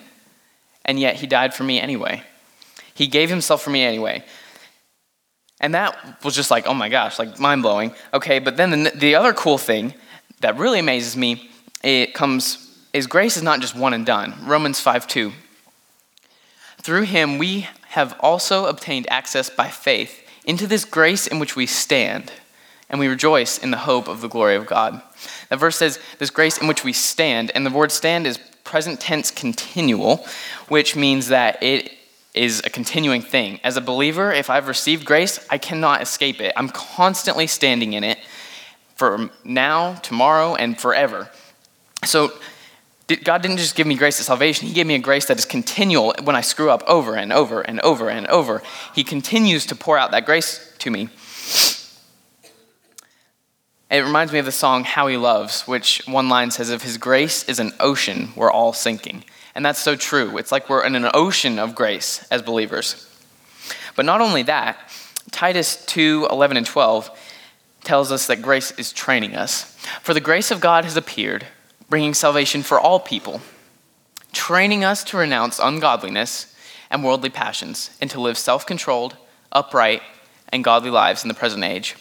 And 0.85 1.01
yet 1.01 1.17
he 1.17 1.27
died 1.27 1.55
for 1.55 1.65
me 1.65 1.81
anyway. 1.81 2.23
He 2.95 3.07
gave 3.07 3.31
himself 3.31 3.63
for 3.63 3.71
me 3.71 3.83
anyway. 3.83 4.25
And 5.61 5.75
that 5.75 6.23
was 6.25 6.35
just 6.35 6.51
like, 6.51 6.67
oh 6.67 6.75
my 6.75 6.89
gosh, 6.89 7.19
like 7.19 7.39
mind 7.39 7.63
blowing. 7.63 7.95
Okay, 8.13 8.41
but 8.41 8.57
then 8.57 8.85
the, 8.85 8.91
the 8.91 9.15
other 9.15 9.33
cool 9.33 9.59
thing 9.59 9.95
that 10.41 10.59
really 10.59 10.81
amazes 10.81 11.17
me, 11.17 11.51
it 11.83 12.15
comes, 12.15 12.77
is 12.93 13.07
grace 13.07 13.37
is 13.37 13.43
not 13.43 13.61
just 13.61 13.75
one 13.75 13.95
and 13.95 14.05
done. 14.05 14.35
Romans 14.45 14.81
5 14.81 15.07
2 15.07 15.33
through 16.83 17.03
him, 17.03 17.39
we 17.39 17.69
have 17.89 18.17
also 18.21 18.67
obtained 18.67 19.07
access 19.11 19.49
by 19.51 19.69
faith 19.69 20.27
into 20.45 20.67
this 20.67 20.85
grace 20.85 21.27
in 21.27 21.39
which 21.39 21.55
we 21.55 21.67
stand, 21.67 22.33
and 22.91 22.99
we 22.99 23.07
rejoice 23.07 23.59
in 23.59 23.71
the 23.71 23.79
hope 23.79 24.09
of 24.09 24.21
the 24.21 24.29
glory 24.29 24.57
of 24.57 24.67
God. 24.67 25.01
That 25.49 25.61
verse 25.61 25.77
says, 25.77 25.99
this 26.19 26.31
grace 26.31 26.59
in 26.59 26.67
which 26.67 26.85
we 26.85 26.93
stand, 26.93 27.53
and 27.55 27.65
the 27.65 27.71
word 27.71 27.93
stand 27.93 28.27
is 28.27 28.39
present 28.65 29.01
tense 29.01 29.31
continual, 29.31 30.27
which 30.69 30.97
means 30.97 31.29
that 31.29 31.63
it 31.63 31.93
is 32.35 32.63
a 32.65 32.71
continuing 32.71 33.21
thing. 33.21 33.61
As 33.63 33.77
a 33.77 33.81
believer, 33.81 34.33
if 34.33 34.49
I've 34.51 34.69
received 34.69 35.05
grace, 35.05 35.45
I 35.51 35.59
cannot 35.59 36.03
escape 36.03 36.41
it. 36.41 36.53
I'm 36.57 36.71
constantly 36.71 37.47
standing 37.47 37.93
in 37.93 38.05
it 38.05 38.19
for 38.97 39.31
now, 39.45 39.95
tomorrow, 39.97 40.55
and 40.55 40.81
forever. 40.81 41.31
So 42.05 42.33
God 43.17 43.43
didn't 43.43 43.59
just 43.59 43.75
give 43.75 43.87
me 43.87 43.95
grace 43.95 44.21
at 44.21 44.27
salvation, 44.27 44.69
He 44.69 44.75
gave 44.75 44.87
me 44.87 44.95
a 44.95 45.01
grace 45.01 45.27
that 45.27 45.39
is 45.39 45.45
continual 45.45 46.15
when 46.23 46.37
I 46.37 46.41
screw 46.41 46.71
up 46.71 46.83
over 46.87 47.15
and 47.15 47.33
over 47.33 47.61
and 47.61 47.81
over 47.81 48.09
and 48.09 48.27
over. 48.29 48.63
He 48.95 49.05
continues 49.05 49.67
to 49.67 49.75
pour 49.75 49.99
out 49.99 50.11
that 50.13 50.27
grace 50.27 50.75
to 50.79 50.91
me. 50.91 51.09
It 53.91 54.01
reminds 54.01 54.33
me 54.33 54.39
of 54.39 54.47
the 54.47 54.53
song 54.53 54.85
How 54.85 55.07
He 55.07 55.19
Loves, 55.19 55.69
which 55.69 56.03
one 56.07 56.29
line 56.31 56.51
says, 56.51 56.71
If 56.71 56.83
His 56.83 56.97
grace 56.97 57.47
is 57.49 57.59
an 57.59 57.73
ocean, 57.79 58.31
we're 58.35 58.51
all 58.51 58.73
sinking. 58.73 59.25
And 59.55 59.67
that's 59.67 59.81
so 59.81 59.97
true. 59.97 60.39
It's 60.39 60.51
like 60.51 60.71
we're 60.71 60.85
in 60.87 60.95
an 60.95 61.11
ocean 61.13 61.59
of 61.59 61.75
grace 61.75 62.27
as 62.31 62.41
believers. 62.41 63.09
But 63.95 64.07
not 64.07 64.23
only 64.23 64.43
that, 64.45 64.79
Titus 65.31 65.85
2 65.87 66.29
11 66.31 66.57
and 66.57 66.67
12 66.67 67.11
tells 67.85 68.13
us 68.13 68.27
that 68.29 68.43
grace 68.43 68.71
is 68.73 68.93
training 68.93 69.37
us. 69.37 69.65
For 70.03 70.15
the 70.15 70.21
grace 70.21 70.51
of 70.51 70.61
God 70.61 70.85
has 70.85 70.97
appeared, 70.97 71.47
bringing 71.93 72.15
salvation 72.15 72.63
for 72.63 72.81
all 72.81 72.99
people, 72.99 73.43
training 74.33 74.83
us 74.83 75.05
to 75.05 75.19
renounce 75.19 75.59
ungodliness 75.59 76.57
and 76.91 77.05
worldly 77.05 77.29
passions, 77.29 77.91
and 78.01 78.11
to 78.11 78.19
live 78.19 78.39
self 78.39 78.65
controlled, 78.65 79.15
upright, 79.53 80.01
and 80.49 80.65
godly 80.65 80.89
lives 80.89 81.23
in 81.23 81.29
the 81.29 81.35
present 81.35 81.63
age. 81.63 81.95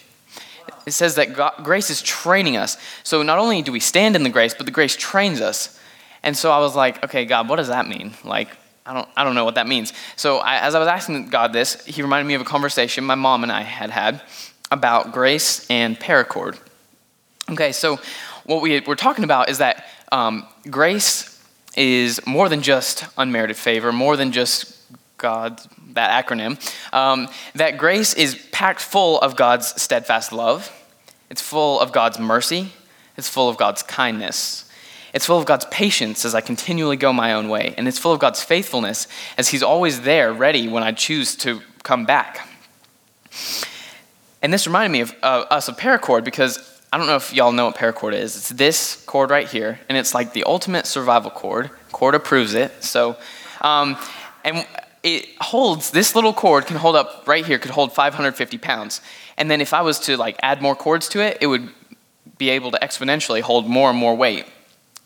It 0.86 0.92
says 0.92 1.16
that 1.16 1.34
God, 1.34 1.56
grace 1.64 1.90
is 1.90 2.02
training 2.02 2.56
us. 2.56 2.78
So 3.04 3.22
not 3.22 3.38
only 3.38 3.62
do 3.62 3.74
we 3.74 3.82
stand 3.82 4.16
in 4.16 4.24
the 4.24 4.30
grace, 4.30 4.54
but 4.54 4.66
the 4.66 4.72
grace 4.72 4.96
trains 4.96 5.42
us. 5.42 5.78
And 6.24 6.38
so 6.38 6.54
I 6.54 6.60
was 6.60 6.74
like, 6.74 7.04
okay, 7.04 7.26
God, 7.26 7.50
what 7.50 7.58
does 7.58 7.68
that 7.68 7.86
mean? 7.86 8.14
Like, 8.24 8.48
I 8.86 8.94
don't, 8.94 9.10
I 9.18 9.26
don't 9.26 9.36
know 9.36 9.44
what 9.44 9.56
that 9.56 9.68
means. 9.68 9.92
So 10.16 10.38
I, 10.38 10.60
as 10.60 10.74
I 10.74 10.80
was 10.80 10.88
asking 10.88 11.28
God 11.28 11.52
this, 11.52 11.86
he 11.86 12.02
reminded 12.02 12.30
me 12.30 12.36
of 12.36 12.42
a 12.42 12.46
conversation 12.46 13.04
my 13.04 13.16
mom 13.16 13.44
and 13.44 13.52
I 13.52 13.64
had 13.64 13.90
had 13.90 14.22
about 14.72 15.12
grace 15.12 15.70
and 15.70 16.00
paracord. 16.00 16.58
Okay, 17.50 17.74
so 17.74 18.00
what 18.46 18.62
we, 18.62 18.80
we're 18.82 18.96
talking 18.96 19.24
about 19.24 19.50
is 19.50 19.60
that 19.60 19.86
um, 20.12 20.48
grace 20.70 21.44
is 21.76 22.26
more 22.26 22.50
than 22.50 22.62
just 22.62 23.06
unmerited 23.18 23.56
favor, 23.56 23.92
more 23.92 24.18
than 24.18 24.32
just 24.32 24.78
God, 25.18 25.62
that 25.94 26.26
acronym. 26.26 26.60
Um, 26.94 27.28
that 27.56 27.78
grace 27.78 28.14
is 28.14 28.36
packed 28.52 28.82
full 28.82 29.20
of 29.20 29.36
God's 29.36 29.82
steadfast 29.82 30.32
love, 30.32 30.72
it's 31.30 31.42
full 31.42 31.80
of 31.80 31.92
God's 31.92 32.20
mercy, 32.20 32.72
it's 33.18 33.30
full 33.30 33.50
of 33.50 33.58
God's 33.58 33.84
kindness. 33.84 34.66
It's 35.14 35.26
full 35.26 35.38
of 35.38 35.46
God's 35.46 35.66
patience 35.66 36.24
as 36.24 36.34
I 36.34 36.40
continually 36.40 36.96
go 36.96 37.12
my 37.12 37.34
own 37.34 37.50
way, 37.50 37.76
and 37.78 37.86
it's 37.86 38.00
full 38.00 38.14
of 38.14 38.20
God's 38.20 38.42
faithfulness 38.42 39.10
as 39.38 39.50
He's 39.50 39.62
always 39.62 40.02
there, 40.02 40.32
ready 40.32 40.70
when 40.70 40.84
I 40.84 40.94
choose 40.94 41.36
to 41.38 41.62
come 41.84 42.06
back. 42.06 42.48
And 44.42 44.54
this 44.54 44.66
reminded 44.66 44.94
me 44.94 45.02
of 45.02 45.16
uh, 45.22 45.46
us 45.50 45.68
of 45.68 45.76
paracord 45.76 46.24
because 46.24 46.71
I 46.94 46.98
don't 46.98 47.08
know 47.08 47.16
if 47.16 47.34
y'all 47.34 47.54
know 47.54 47.68
what 47.68 47.76
paracord 47.76 48.14
is. 48.14 48.36
It's 48.36 48.50
this 48.50 49.02
cord 49.06 49.30
right 49.30 49.48
here, 49.48 49.80
and 49.88 49.98
it's 49.98 50.14
like 50.14 50.34
the 50.34 50.44
ultimate 50.44 50.86
survival 50.86 51.32
cord. 51.32 51.70
Cord 51.94 52.16
approves 52.16 52.54
it. 52.54 52.84
So, 52.84 53.16
um, 53.62 53.98
and 54.44 54.68
it 55.02 55.28
holds 55.40 55.92
this 55.92 56.16
little 56.16 56.34
cord 56.34 56.66
can 56.66 56.76
hold 56.76 56.96
up 56.96 57.24
right 57.28 57.46
here 57.46 57.58
could 57.60 57.72
hold 57.72 57.94
550 57.94 58.58
pounds. 58.58 59.02
And 59.38 59.50
then 59.50 59.62
if 59.62 59.74
I 59.74 59.82
was 59.82 60.00
to 60.02 60.18
like 60.18 60.38
add 60.44 60.62
more 60.62 60.76
cords 60.76 61.08
to 61.10 61.22
it, 61.22 61.38
it 61.42 61.48
would 61.48 61.70
be 62.38 62.50
able 62.50 62.72
to 62.72 62.80
exponentially 62.80 63.42
hold 63.42 63.68
more 63.68 63.90
and 63.90 63.98
more 63.98 64.16
weight. 64.16 64.46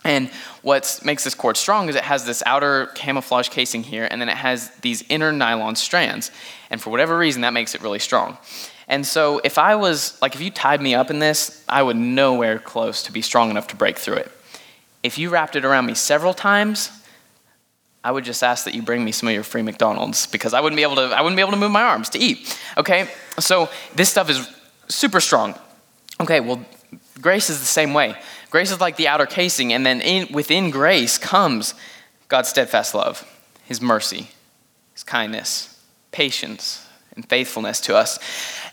And 0.03 0.29
what 0.61 0.99
makes 1.03 1.23
this 1.23 1.33
cord 1.33 1.57
strong 1.57 1.89
is 1.89 1.95
it 1.95 2.03
has 2.03 2.25
this 2.25 2.43
outer 2.45 2.87
camouflage 2.95 3.49
casing 3.49 3.83
here, 3.83 4.07
and 4.09 4.21
then 4.21 4.29
it 4.29 4.37
has 4.37 4.69
these 4.81 5.03
inner 5.09 5.31
nylon 5.31 5.75
strands. 5.75 6.31
And 6.69 6.81
for 6.81 6.89
whatever 6.89 7.17
reason, 7.17 7.41
that 7.41 7.53
makes 7.53 7.73
it 7.73 7.81
really 7.81 7.99
strong. 7.99 8.37
And 8.87 9.05
so 9.05 9.41
if 9.43 9.57
I 9.57 9.75
was, 9.75 10.19
like, 10.21 10.35
if 10.35 10.41
you 10.41 10.51
tied 10.51 10.81
me 10.81 10.93
up 10.93 11.09
in 11.09 11.19
this, 11.19 11.63
I 11.67 11.81
would 11.81 11.97
nowhere 11.97 12.59
close 12.59 13.03
to 13.03 13.11
be 13.11 13.21
strong 13.21 13.49
enough 13.49 13.67
to 13.67 13.75
break 13.75 13.97
through 13.97 14.17
it. 14.17 14.31
If 15.01 15.17
you 15.17 15.29
wrapped 15.29 15.55
it 15.55 15.65
around 15.65 15.85
me 15.85 15.95
several 15.95 16.33
times, 16.33 16.91
I 18.03 18.11
would 18.11 18.23
just 18.23 18.43
ask 18.43 18.65
that 18.65 18.75
you 18.75 18.83
bring 18.83 19.03
me 19.03 19.11
some 19.11 19.27
of 19.27 19.33
your 19.33 19.43
free 19.43 19.63
McDonald's 19.63 20.27
because 20.27 20.53
I 20.53 20.61
wouldn't 20.61 20.77
be 20.77 20.83
able 20.83 20.97
to, 20.97 21.01
I 21.01 21.21
wouldn't 21.21 21.35
be 21.35 21.41
able 21.41 21.53
to 21.53 21.57
move 21.57 21.71
my 21.71 21.81
arms 21.81 22.09
to 22.09 22.19
eat. 22.19 22.59
Okay? 22.77 23.09
So 23.39 23.69
this 23.95 24.09
stuff 24.09 24.29
is 24.29 24.47
super 24.87 25.19
strong. 25.19 25.55
Okay, 26.21 26.39
well, 26.39 26.63
grace 27.19 27.49
is 27.49 27.59
the 27.59 27.65
same 27.65 27.93
way. 27.93 28.15
Grace 28.51 28.71
is 28.71 28.79
like 28.79 28.95
the 28.95 29.07
outer 29.07 29.25
casing, 29.25 29.73
and 29.73 29.85
then 29.85 30.01
in, 30.01 30.31
within 30.31 30.69
grace 30.69 31.17
comes 31.17 31.73
God's 32.27 32.49
steadfast 32.49 32.95
love, 32.95 33.27
His 33.65 33.81
mercy, 33.81 34.29
His 34.93 35.03
kindness, 35.03 35.81
patience, 36.11 36.84
and 37.15 37.27
faithfulness 37.27 37.81
to 37.81 37.95
us. 37.95 38.19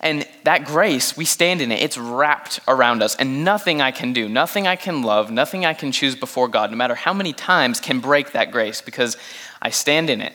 And 0.01 0.27
that 0.45 0.65
grace, 0.65 1.17
we 1.17 1.25
stand 1.25 1.61
in 1.61 1.71
it, 1.71 1.81
it's 1.81 1.97
wrapped 1.97 2.61
around 2.67 3.03
us, 3.03 3.15
and 3.17 3.45
nothing 3.45 3.81
I 3.81 3.91
can 3.91 4.13
do, 4.13 4.29
nothing 4.29 4.67
I 4.67 4.77
can 4.77 5.03
love, 5.03 5.31
nothing 5.31 5.65
I 5.65 5.75
can 5.75 5.93
choose 5.93 6.17
before 6.17 6.49
God, 6.49 6.71
no 6.71 6.77
matter 6.77 6.95
how 6.95 7.13
many 7.13 7.33
times, 7.33 7.81
can 7.81 8.01
break 8.01 8.33
that 8.33 8.51
grace 8.51 8.81
because 8.81 9.17
I 9.61 9.71
stand 9.71 10.11
in 10.11 10.21
it. 10.21 10.35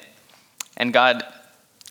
And 0.77 0.93
God, 0.93 1.23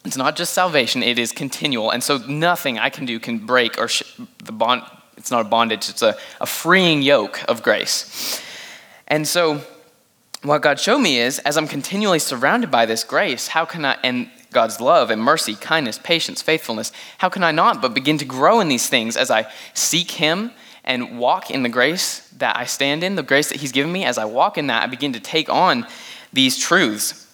it's 0.05 0.17
not 0.17 0.37
just 0.37 0.55
salvation, 0.55 1.03
it 1.03 1.19
is 1.19 1.33
continual. 1.33 1.91
And 1.91 2.03
so 2.03 2.19
nothing 2.19 2.79
I 2.79 2.91
can 2.91 3.05
do 3.05 3.19
can 3.19 3.39
break 3.39 3.79
or 3.79 3.89
sh- 3.89 4.19
the 4.45 4.53
bond, 4.53 4.83
it's 5.17 5.31
not 5.31 5.45
a 5.45 5.49
bondage, 5.49 5.89
it's 5.89 6.03
a, 6.03 6.17
a 6.41 6.47
freeing 6.47 7.03
yoke 7.03 7.43
of 7.49 7.63
grace. 7.63 8.41
And 9.09 9.27
so, 9.27 9.61
what 10.43 10.63
God 10.63 10.79
showed 10.79 10.99
me 10.99 11.19
is, 11.19 11.41
as 11.41 11.57
I'm 11.57 11.67
continually 11.67 12.21
surrounded 12.21 12.71
by 12.71 12.87
this 12.87 13.03
grace, 13.03 13.49
how 13.49 13.65
can 13.65 13.85
I, 13.85 13.97
and 14.05 14.31
God's 14.57 14.81
love 14.81 15.11
and 15.11 15.21
mercy, 15.21 15.55
kindness, 15.55 15.99
patience, 16.03 16.41
faithfulness, 16.41 16.91
how 17.19 17.29
can 17.29 17.45
I 17.45 17.53
not 17.53 17.83
but 17.83 17.93
begin 17.93 18.17
to 18.17 18.25
grow 18.25 18.61
in 18.61 18.69
these 18.69 18.89
things 18.89 19.15
as 19.15 19.31
I 19.31 19.53
seek 19.75 20.13
Him 20.13 20.51
and 20.83 21.19
walk 21.19 21.51
in 21.51 21.63
the 21.63 21.69
grace 21.69 22.21
that 22.39 22.57
I 22.57 22.65
stand 22.65 23.05
in, 23.05 23.17
the 23.17 23.23
grace 23.23 23.51
that 23.51 23.61
He's 23.61 23.71
given 23.71 23.93
me? 23.93 24.07
As 24.07 24.17
I 24.17 24.25
walk 24.25 24.57
in 24.57 24.69
that, 24.69 24.83
I 24.83 24.87
begin 24.87 25.13
to 25.13 25.21
take 25.21 25.51
on 25.51 25.87
these 26.33 26.57
truths, 26.57 27.31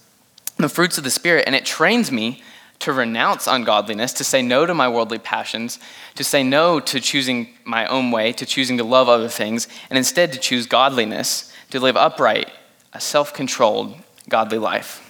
the 0.56 0.68
fruits 0.68 0.98
of 0.98 1.04
the 1.04 1.12
Spirit, 1.12 1.44
and 1.46 1.54
it 1.54 1.64
trains 1.64 2.10
me 2.10 2.42
to 2.80 2.92
renounce 2.92 3.46
ungodliness, 3.46 4.12
to 4.14 4.24
say 4.24 4.42
no 4.42 4.66
to 4.66 4.74
my 4.74 4.88
worldly 4.88 5.20
passions, 5.20 5.78
to 6.16 6.24
say 6.24 6.42
no 6.42 6.80
to 6.80 6.98
choosing 6.98 7.50
my 7.64 7.86
own 7.86 8.10
way, 8.10 8.32
to 8.32 8.44
choosing 8.44 8.78
to 8.78 8.84
love 8.84 9.08
other 9.08 9.28
things, 9.28 9.68
and 9.90 9.96
instead 9.96 10.32
to 10.32 10.40
choose 10.40 10.66
godliness, 10.66 11.52
to 11.70 11.78
live 11.78 11.96
upright, 11.96 12.50
a 12.92 13.00
self 13.00 13.32
controlled, 13.32 13.94
godly 14.28 14.58
life, 14.58 15.08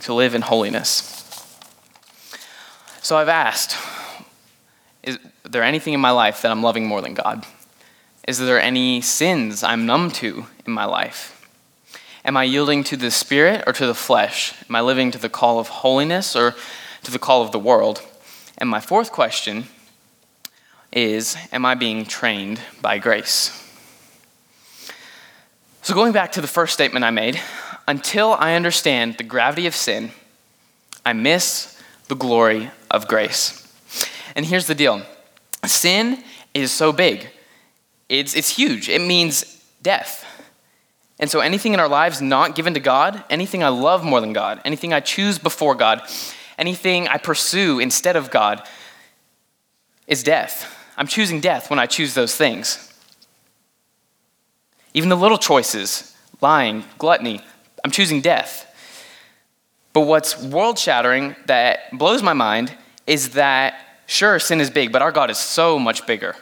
to 0.00 0.14
live 0.14 0.34
in 0.34 0.40
holiness. 0.40 1.19
So 3.02 3.16
I've 3.16 3.28
asked 3.28 3.76
Is 5.02 5.18
there 5.42 5.62
anything 5.62 5.94
in 5.94 6.00
my 6.00 6.10
life 6.10 6.42
that 6.42 6.50
I'm 6.50 6.62
loving 6.62 6.86
more 6.86 7.00
than 7.00 7.14
God? 7.14 7.46
Is 8.28 8.38
there 8.38 8.60
any 8.60 9.00
sins 9.00 9.62
I'm 9.62 9.86
numb 9.86 10.10
to 10.12 10.46
in 10.66 10.72
my 10.72 10.84
life? 10.84 11.36
Am 12.24 12.36
I 12.36 12.44
yielding 12.44 12.84
to 12.84 12.96
the 12.96 13.10
spirit 13.10 13.64
or 13.66 13.72
to 13.72 13.86
the 13.86 13.94
flesh? 13.94 14.54
Am 14.68 14.76
I 14.76 14.82
living 14.82 15.10
to 15.12 15.18
the 15.18 15.30
call 15.30 15.58
of 15.58 15.68
holiness 15.68 16.36
or 16.36 16.54
to 17.02 17.10
the 17.10 17.18
call 17.18 17.42
of 17.42 17.50
the 17.50 17.58
world? 17.58 18.02
And 18.58 18.68
my 18.68 18.80
fourth 18.80 19.10
question 19.10 19.64
is 20.92 21.36
Am 21.52 21.64
I 21.64 21.74
being 21.74 22.04
trained 22.04 22.60
by 22.82 22.98
grace? 22.98 23.56
So, 25.82 25.94
going 25.94 26.12
back 26.12 26.32
to 26.32 26.42
the 26.42 26.46
first 26.46 26.74
statement 26.74 27.06
I 27.06 27.10
made, 27.10 27.40
until 27.88 28.34
I 28.34 28.54
understand 28.54 29.16
the 29.16 29.24
gravity 29.24 29.66
of 29.66 29.74
sin, 29.74 30.10
I 31.06 31.14
miss 31.14 31.80
the 32.08 32.14
glory 32.14 32.70
of 32.90 33.08
grace. 33.08 33.66
And 34.34 34.46
here's 34.46 34.66
the 34.66 34.74
deal 34.74 35.02
sin 35.66 36.22
is 36.54 36.72
so 36.72 36.92
big, 36.92 37.28
it's, 38.08 38.34
it's 38.34 38.50
huge. 38.50 38.88
It 38.88 39.00
means 39.00 39.62
death. 39.82 40.26
And 41.18 41.30
so, 41.30 41.40
anything 41.40 41.74
in 41.74 41.80
our 41.80 41.88
lives 41.88 42.22
not 42.22 42.54
given 42.54 42.74
to 42.74 42.80
God, 42.80 43.22
anything 43.28 43.62
I 43.62 43.68
love 43.68 44.02
more 44.02 44.20
than 44.20 44.32
God, 44.32 44.60
anything 44.64 44.92
I 44.92 45.00
choose 45.00 45.38
before 45.38 45.74
God, 45.74 46.00
anything 46.58 47.08
I 47.08 47.18
pursue 47.18 47.78
instead 47.78 48.16
of 48.16 48.30
God, 48.30 48.66
is 50.06 50.22
death. 50.22 50.76
I'm 50.96 51.06
choosing 51.06 51.40
death 51.40 51.68
when 51.68 51.78
I 51.78 51.86
choose 51.86 52.14
those 52.14 52.34
things. 52.34 52.86
Even 54.94 55.08
the 55.08 55.16
little 55.16 55.38
choices, 55.38 56.16
lying, 56.40 56.84
gluttony, 56.98 57.42
I'm 57.84 57.90
choosing 57.90 58.20
death. 58.22 58.66
But 60.00 60.06
what's 60.06 60.42
world 60.42 60.78
shattering 60.78 61.36
that 61.44 61.90
blows 61.92 62.22
my 62.22 62.32
mind 62.32 62.74
is 63.06 63.34
that, 63.34 63.74
sure, 64.06 64.38
sin 64.38 64.58
is 64.58 64.70
big, 64.70 64.92
but 64.92 65.02
our 65.02 65.12
God 65.12 65.28
is 65.28 65.36
so 65.36 65.78
much 65.78 66.06
bigger. 66.06 66.34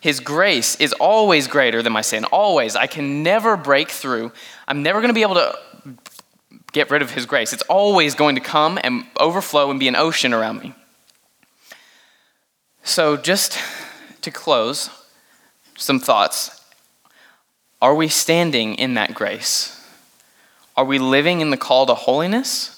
His 0.00 0.18
grace 0.18 0.74
is 0.80 0.92
always 0.94 1.46
greater 1.46 1.82
than 1.84 1.92
my 1.92 2.00
sin, 2.00 2.24
always. 2.24 2.74
I 2.74 2.88
can 2.88 3.22
never 3.22 3.56
break 3.56 3.90
through. 3.90 4.32
I'm 4.66 4.82
never 4.82 5.00
going 5.00 5.10
to 5.10 5.14
be 5.14 5.22
able 5.22 5.36
to 5.36 5.56
get 6.72 6.90
rid 6.90 7.00
of 7.00 7.12
His 7.12 7.26
grace. 7.26 7.52
It's 7.52 7.62
always 7.68 8.16
going 8.16 8.34
to 8.34 8.40
come 8.40 8.76
and 8.82 9.06
overflow 9.20 9.70
and 9.70 9.78
be 9.78 9.86
an 9.86 9.94
ocean 9.94 10.34
around 10.34 10.60
me. 10.60 10.74
So, 12.82 13.16
just 13.16 13.56
to 14.22 14.32
close, 14.32 14.90
some 15.76 16.00
thoughts. 16.00 16.60
Are 17.80 17.94
we 17.94 18.08
standing 18.08 18.74
in 18.74 18.94
that 18.94 19.14
grace? 19.14 19.80
Are 20.76 20.84
we 20.84 20.98
living 20.98 21.40
in 21.40 21.50
the 21.50 21.56
call 21.56 21.86
to 21.86 21.94
holiness? 21.94 22.75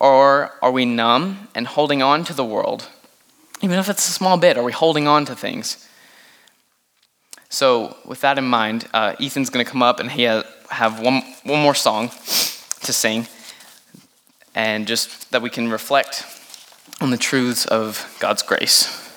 Or 0.00 0.52
are 0.62 0.70
we 0.70 0.86
numb 0.86 1.48
and 1.54 1.66
holding 1.66 2.02
on 2.02 2.24
to 2.24 2.32
the 2.32 2.44
world? 2.44 2.88
Even 3.60 3.78
if 3.78 3.90
it's 3.90 4.08
a 4.08 4.12
small 4.12 4.38
bit, 4.38 4.56
are 4.56 4.64
we 4.64 4.72
holding 4.72 5.06
on 5.06 5.26
to 5.26 5.36
things? 5.36 5.86
So, 7.50 7.96
with 8.06 8.22
that 8.22 8.38
in 8.38 8.44
mind, 8.44 8.88
uh, 8.94 9.14
Ethan's 9.20 9.50
going 9.50 9.64
to 9.64 9.70
come 9.70 9.82
up 9.82 10.00
and 10.00 10.10
he 10.10 10.24
ha- 10.24 10.44
have 10.70 11.00
one, 11.00 11.22
one 11.44 11.60
more 11.60 11.74
song 11.74 12.08
to 12.08 12.92
sing, 12.92 13.26
and 14.54 14.86
just 14.86 15.30
that 15.32 15.42
we 15.42 15.50
can 15.50 15.68
reflect 15.68 16.24
on 17.00 17.10
the 17.10 17.18
truths 17.18 17.66
of 17.66 18.16
God's 18.20 18.42
grace. 18.42 19.09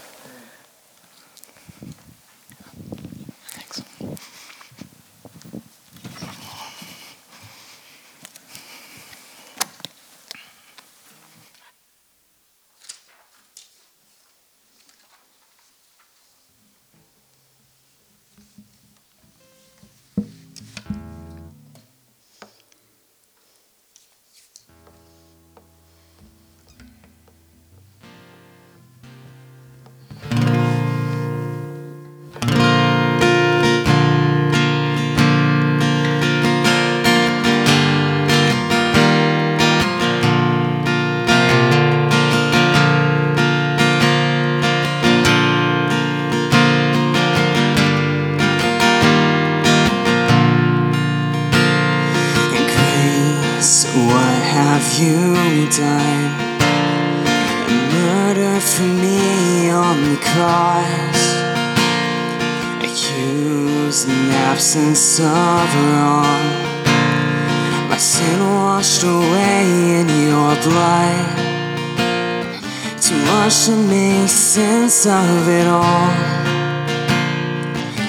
Much 73.44 73.66
to 73.66 73.76
make 73.76 74.30
sense 74.30 75.06
of 75.06 75.50
it 75.50 75.68
all. 75.68 76.12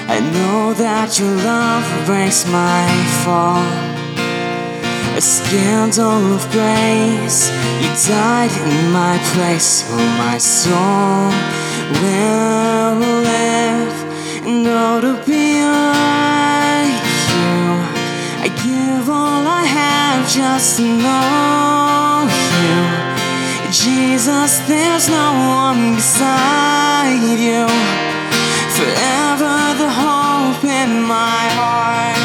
I 0.07 0.17
know 0.31 0.73
that 0.75 1.19
your 1.19 1.35
love 1.51 1.85
breaks 2.05 2.47
my 2.47 2.87
fall. 3.21 3.67
A 5.17 5.19
scandal 5.19 6.35
of 6.35 6.41
grace, 6.55 7.51
you 7.81 7.89
died 8.07 8.53
in 8.63 8.93
my 8.93 9.19
place, 9.33 9.83
so 9.83 9.97
my 10.23 10.37
soul 10.37 11.27
will 11.99 12.95
live. 13.27 13.95
And 14.47 14.65
oh, 14.65 15.01
to 15.01 15.13
be 15.27 15.59
like 15.99 16.95
you, 17.35 17.59
I 18.39 18.47
give 18.63 19.09
all 19.09 19.43
I 19.45 19.65
have 19.65 20.29
just 20.31 20.77
to 20.77 20.83
know. 21.03 22.14
Jesus, 23.85 24.57
there's 24.67 25.09
no 25.09 25.29
one 25.47 25.93
beside 25.93 27.21
you. 27.37 27.67
Forever 28.73 29.57
the 29.77 29.91
hope 30.01 30.63
in 30.63 31.03
my 31.03 31.43
heart. 31.53 32.17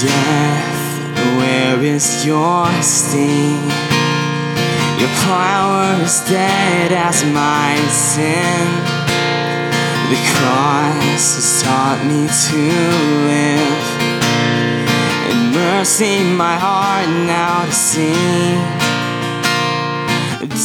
Death, 0.00 1.36
where 1.36 1.84
is 1.84 2.24
your 2.24 2.72
sting? 2.80 3.68
Your 4.98 5.12
power 5.28 6.02
is 6.02 6.20
dead 6.30 6.90
as 6.90 7.22
my 7.22 7.76
sin. 7.90 8.66
The 10.08 10.20
cross 10.32 11.34
has 11.36 11.62
taught 11.62 12.00
me 12.08 12.28
to 12.48 12.60
live. 13.28 14.05
And 15.86 16.36
my 16.36 16.56
heart 16.56 17.08
now 17.26 17.64
to 17.64 17.72
sing. 17.72 18.58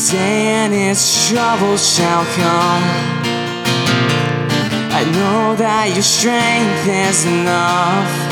Day 0.10 0.47
and 0.60 0.73
its 0.73 1.29
troubles 1.29 1.95
shall 1.95 2.25
come. 2.36 2.84
I 4.91 5.03
know 5.15 5.55
that 5.55 5.91
your 5.93 6.01
strength 6.01 6.88
is 6.88 7.25
enough 7.25 8.31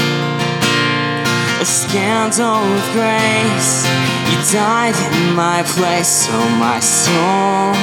a 1.62 1.66
scandal 1.66 2.58
of 2.58 2.84
grace. 2.92 3.86
You 4.30 4.38
died 4.52 4.96
in 5.14 5.36
my 5.36 5.62
place, 5.64 6.26
so 6.26 6.38
my 6.58 6.80
soul 6.80 7.74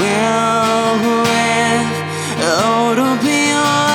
will 0.00 0.96
live. 1.22 1.88
Oh, 2.40 2.94
to 2.96 3.08
be 3.22 3.52
like 3.52 3.87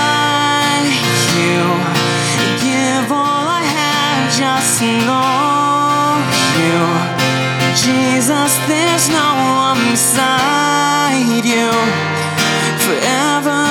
just 4.38 4.82
know 4.82 6.18
you. 6.58 6.82
Jesus, 7.76 8.58
there's 8.68 9.10
no 9.10 9.30
one 9.68 9.78
beside 9.92 11.46
you. 11.46 11.70
Forever 12.86 13.63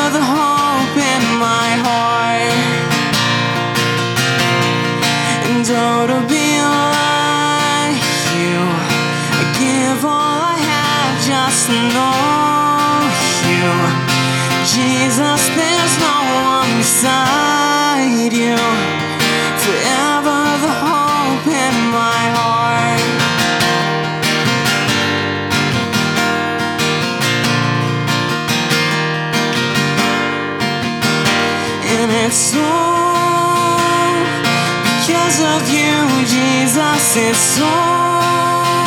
all 37.61 38.87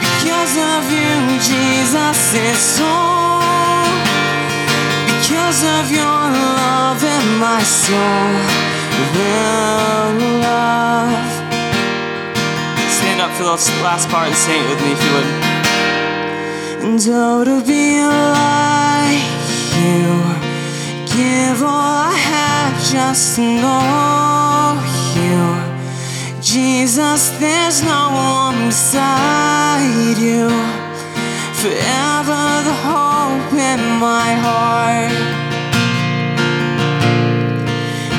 because 0.00 0.56
of 0.56 0.82
you, 0.90 1.38
Jesus. 1.38 2.80
All 2.80 3.34
because 5.08 5.62
of 5.78 5.90
your 5.90 6.04
love 6.04 7.02
and 7.02 7.38
my 7.38 7.62
soul 7.62 8.34
will 9.14 10.14
love. 10.42 11.32
Stand 12.96 13.20
up 13.20 13.30
for 13.36 13.44
the 13.44 13.56
last 13.82 14.08
part 14.08 14.28
and 14.28 14.36
sing 14.36 14.60
it 14.60 14.68
with 14.68 14.80
me 14.82 14.92
if 14.92 15.00
you 15.04 15.12
would. 15.14 15.54
And 16.84 17.00
oh, 17.08 17.44
to 17.44 17.64
be 17.64 18.02
like 18.04 19.24
you. 19.80 20.44
Give 21.16 21.62
all 21.62 22.10
I 22.10 22.14
have 22.14 22.74
just 22.92 23.36
to 23.36 23.42
know 23.42 24.82
you. 25.14 25.63
Jesus, 26.54 27.30
there's 27.40 27.82
no 27.82 28.10
one 28.12 28.68
beside 28.68 30.16
you. 30.16 30.48
Forever 31.60 32.44
the 32.68 32.76
hope 32.86 33.52
in 33.54 33.80
my 33.98 34.30
heart. 34.46 35.10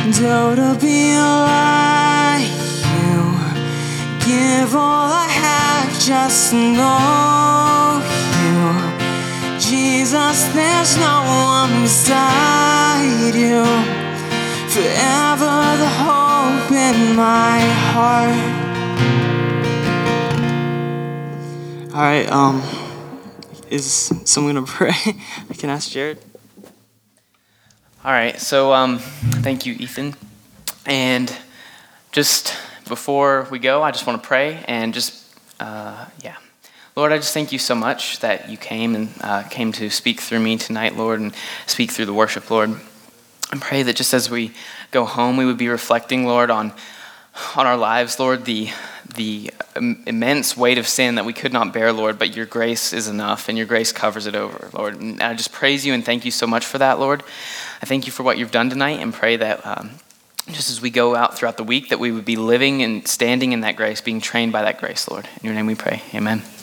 And 0.04 0.14
oh, 0.20 0.54
to 0.54 0.78
be 0.82 1.16
like 1.16 2.52
you. 2.92 3.22
Give 4.28 4.76
all 4.76 5.10
I 5.14 5.30
have 5.30 5.98
just 5.98 6.52
know 6.52 8.04
you. 8.44 9.60
Jesus, 9.62 10.44
there's 10.54 10.98
no 10.98 11.16
one 11.56 11.84
beside 11.84 13.34
you. 13.34 13.64
Forever 14.76 15.78
the 15.78 15.90
hope 16.04 16.25
in 16.90 17.16
my 17.16 17.60
heart. 17.92 18.36
All 21.96 22.02
right, 22.02 22.30
um, 22.30 22.62
is 23.72 24.14
someone 24.26 24.54
gonna 24.54 24.68
pray? 24.68 24.92
I 25.50 25.54
can 25.54 25.70
ask 25.72 25.90
Jared. 25.90 26.20
All 28.04 28.12
right, 28.12 28.40
so 28.40 28.72
um, 28.74 29.00
thank 29.00 29.66
you, 29.66 29.74
Ethan. 29.74 30.14
And 30.86 31.36
just 32.12 32.56
before 32.88 33.48
we 33.50 33.58
go, 33.58 33.82
I 33.82 33.90
just 33.90 34.06
want 34.06 34.22
to 34.22 34.28
pray 34.28 34.64
and 34.68 34.94
just, 34.94 35.26
uh, 35.60 36.06
yeah. 36.22 36.36
Lord, 36.96 37.12
I 37.12 37.18
just 37.18 37.34
thank 37.34 37.52
you 37.52 37.58
so 37.58 37.74
much 37.74 38.20
that 38.20 38.48
you 38.50 38.58
came 38.58 38.94
and 38.94 39.10
uh, 39.22 39.44
came 39.44 39.72
to 39.74 39.90
speak 39.90 40.22
through 40.22 40.42
me 40.42 40.58
tonight, 40.58 40.96
Lord, 40.96 41.20
and 41.20 41.34
speak 41.66 41.90
through 41.92 42.06
the 42.06 42.14
worship, 42.14 42.52
Lord. 42.52 42.80
I 43.52 43.58
pray 43.60 43.84
that 43.84 43.96
just 43.96 44.14
as 44.14 44.30
we 44.30 44.52
go 44.92 45.06
home, 45.06 45.38
we 45.38 45.46
would 45.46 45.58
be 45.58 45.70
reflecting, 45.70 46.26
Lord, 46.26 46.50
on 46.50 46.74
on 47.56 47.66
our 47.66 47.78
lives, 47.78 48.20
Lord, 48.20 48.46
the 48.46 48.70
the 49.16 49.52
immense 49.76 50.58
weight 50.58 50.78
of 50.78 50.88
sin 50.88 51.16
that 51.16 51.26
we 51.26 51.34
could 51.34 51.54
not 51.54 51.74
bear, 51.74 51.94
Lord, 51.94 52.18
but 52.18 52.36
your 52.36 52.46
grace 52.46 52.94
is 52.94 53.08
enough 53.08 53.50
and 53.50 53.58
your 53.58 53.68
grace 53.68 53.92
covers 53.92 54.26
it 54.26 54.36
over, 54.36 54.70
Lord. 54.74 55.00
And 55.00 55.22
I 55.22 55.34
just 55.34 55.52
praise 55.52 55.86
you 55.86 55.94
and 55.94 56.04
thank 56.04 56.26
you 56.26 56.32
so 56.32 56.48
much 56.48 56.66
for 56.66 56.78
that, 56.78 57.00
Lord. 57.00 57.24
I 57.82 57.86
thank 57.86 58.06
you 58.06 58.12
for 58.12 58.24
what 58.24 58.38
you've 58.38 58.52
done 58.52 58.70
tonight 58.70 59.00
and 59.00 59.14
pray 59.14 59.36
that 59.38 59.66
um, 59.66 59.92
just 60.52 60.70
as 60.70 60.82
we 60.82 60.90
go 60.90 61.16
out 61.16 61.38
throughout 61.38 61.58
the 61.58 61.64
week, 61.64 61.90
that 61.90 62.00
we 62.00 62.12
would 62.12 62.26
be 62.26 62.36
living 62.36 62.82
and 62.82 63.08
standing 63.08 63.52
in 63.52 63.62
that 63.62 63.76
grace, 63.76 64.02
being 64.02 64.22
trained 64.22 64.52
by 64.52 64.64
that 64.64 64.80
grace, 64.80 65.10
Lord. 65.10 65.28
In 65.42 65.46
your 65.46 65.54
name 65.54 65.66
we 65.66 65.76
pray. 65.76 66.02
Amen. 66.14 66.40
Amen. 66.40 66.55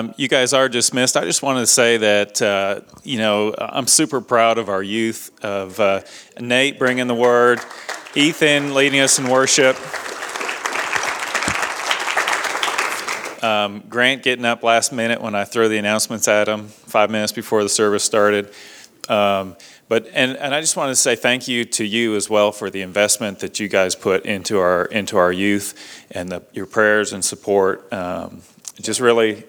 Um, 0.00 0.14
you 0.16 0.28
guys 0.28 0.54
are 0.54 0.66
dismissed. 0.66 1.14
I 1.14 1.26
just 1.26 1.42
wanted 1.42 1.60
to 1.60 1.66
say 1.66 1.98
that, 1.98 2.40
uh, 2.40 2.80
you 3.04 3.18
know, 3.18 3.54
I'm 3.58 3.86
super 3.86 4.22
proud 4.22 4.56
of 4.56 4.70
our 4.70 4.82
youth, 4.82 5.30
of 5.44 5.78
uh, 5.78 6.00
Nate 6.40 6.78
bringing 6.78 7.06
the 7.06 7.14
word, 7.14 7.60
Ethan 8.14 8.72
leading 8.72 9.00
us 9.00 9.18
in 9.18 9.28
worship, 9.28 9.76
um, 13.44 13.82
Grant 13.90 14.22
getting 14.22 14.46
up 14.46 14.62
last 14.62 14.90
minute 14.90 15.20
when 15.20 15.34
I 15.34 15.44
throw 15.44 15.68
the 15.68 15.76
announcements 15.76 16.28
at 16.28 16.48
him, 16.48 16.68
five 16.68 17.10
minutes 17.10 17.32
before 17.32 17.62
the 17.62 17.68
service 17.68 18.02
started. 18.02 18.50
Um, 19.10 19.54
but 19.88 20.08
and, 20.14 20.34
and 20.38 20.54
I 20.54 20.62
just 20.62 20.78
want 20.78 20.88
to 20.92 20.96
say 20.96 21.14
thank 21.14 21.46
you 21.46 21.66
to 21.66 21.84
you 21.84 22.16
as 22.16 22.30
well 22.30 22.52
for 22.52 22.70
the 22.70 22.80
investment 22.80 23.40
that 23.40 23.60
you 23.60 23.68
guys 23.68 23.94
put 23.94 24.24
into 24.24 24.60
our 24.60 24.86
into 24.86 25.18
our 25.18 25.32
youth 25.32 26.06
and 26.10 26.30
the, 26.30 26.42
your 26.54 26.64
prayers 26.64 27.12
and 27.12 27.22
support. 27.22 27.92
Um, 27.92 28.40
just 28.80 29.00
really 29.00 29.44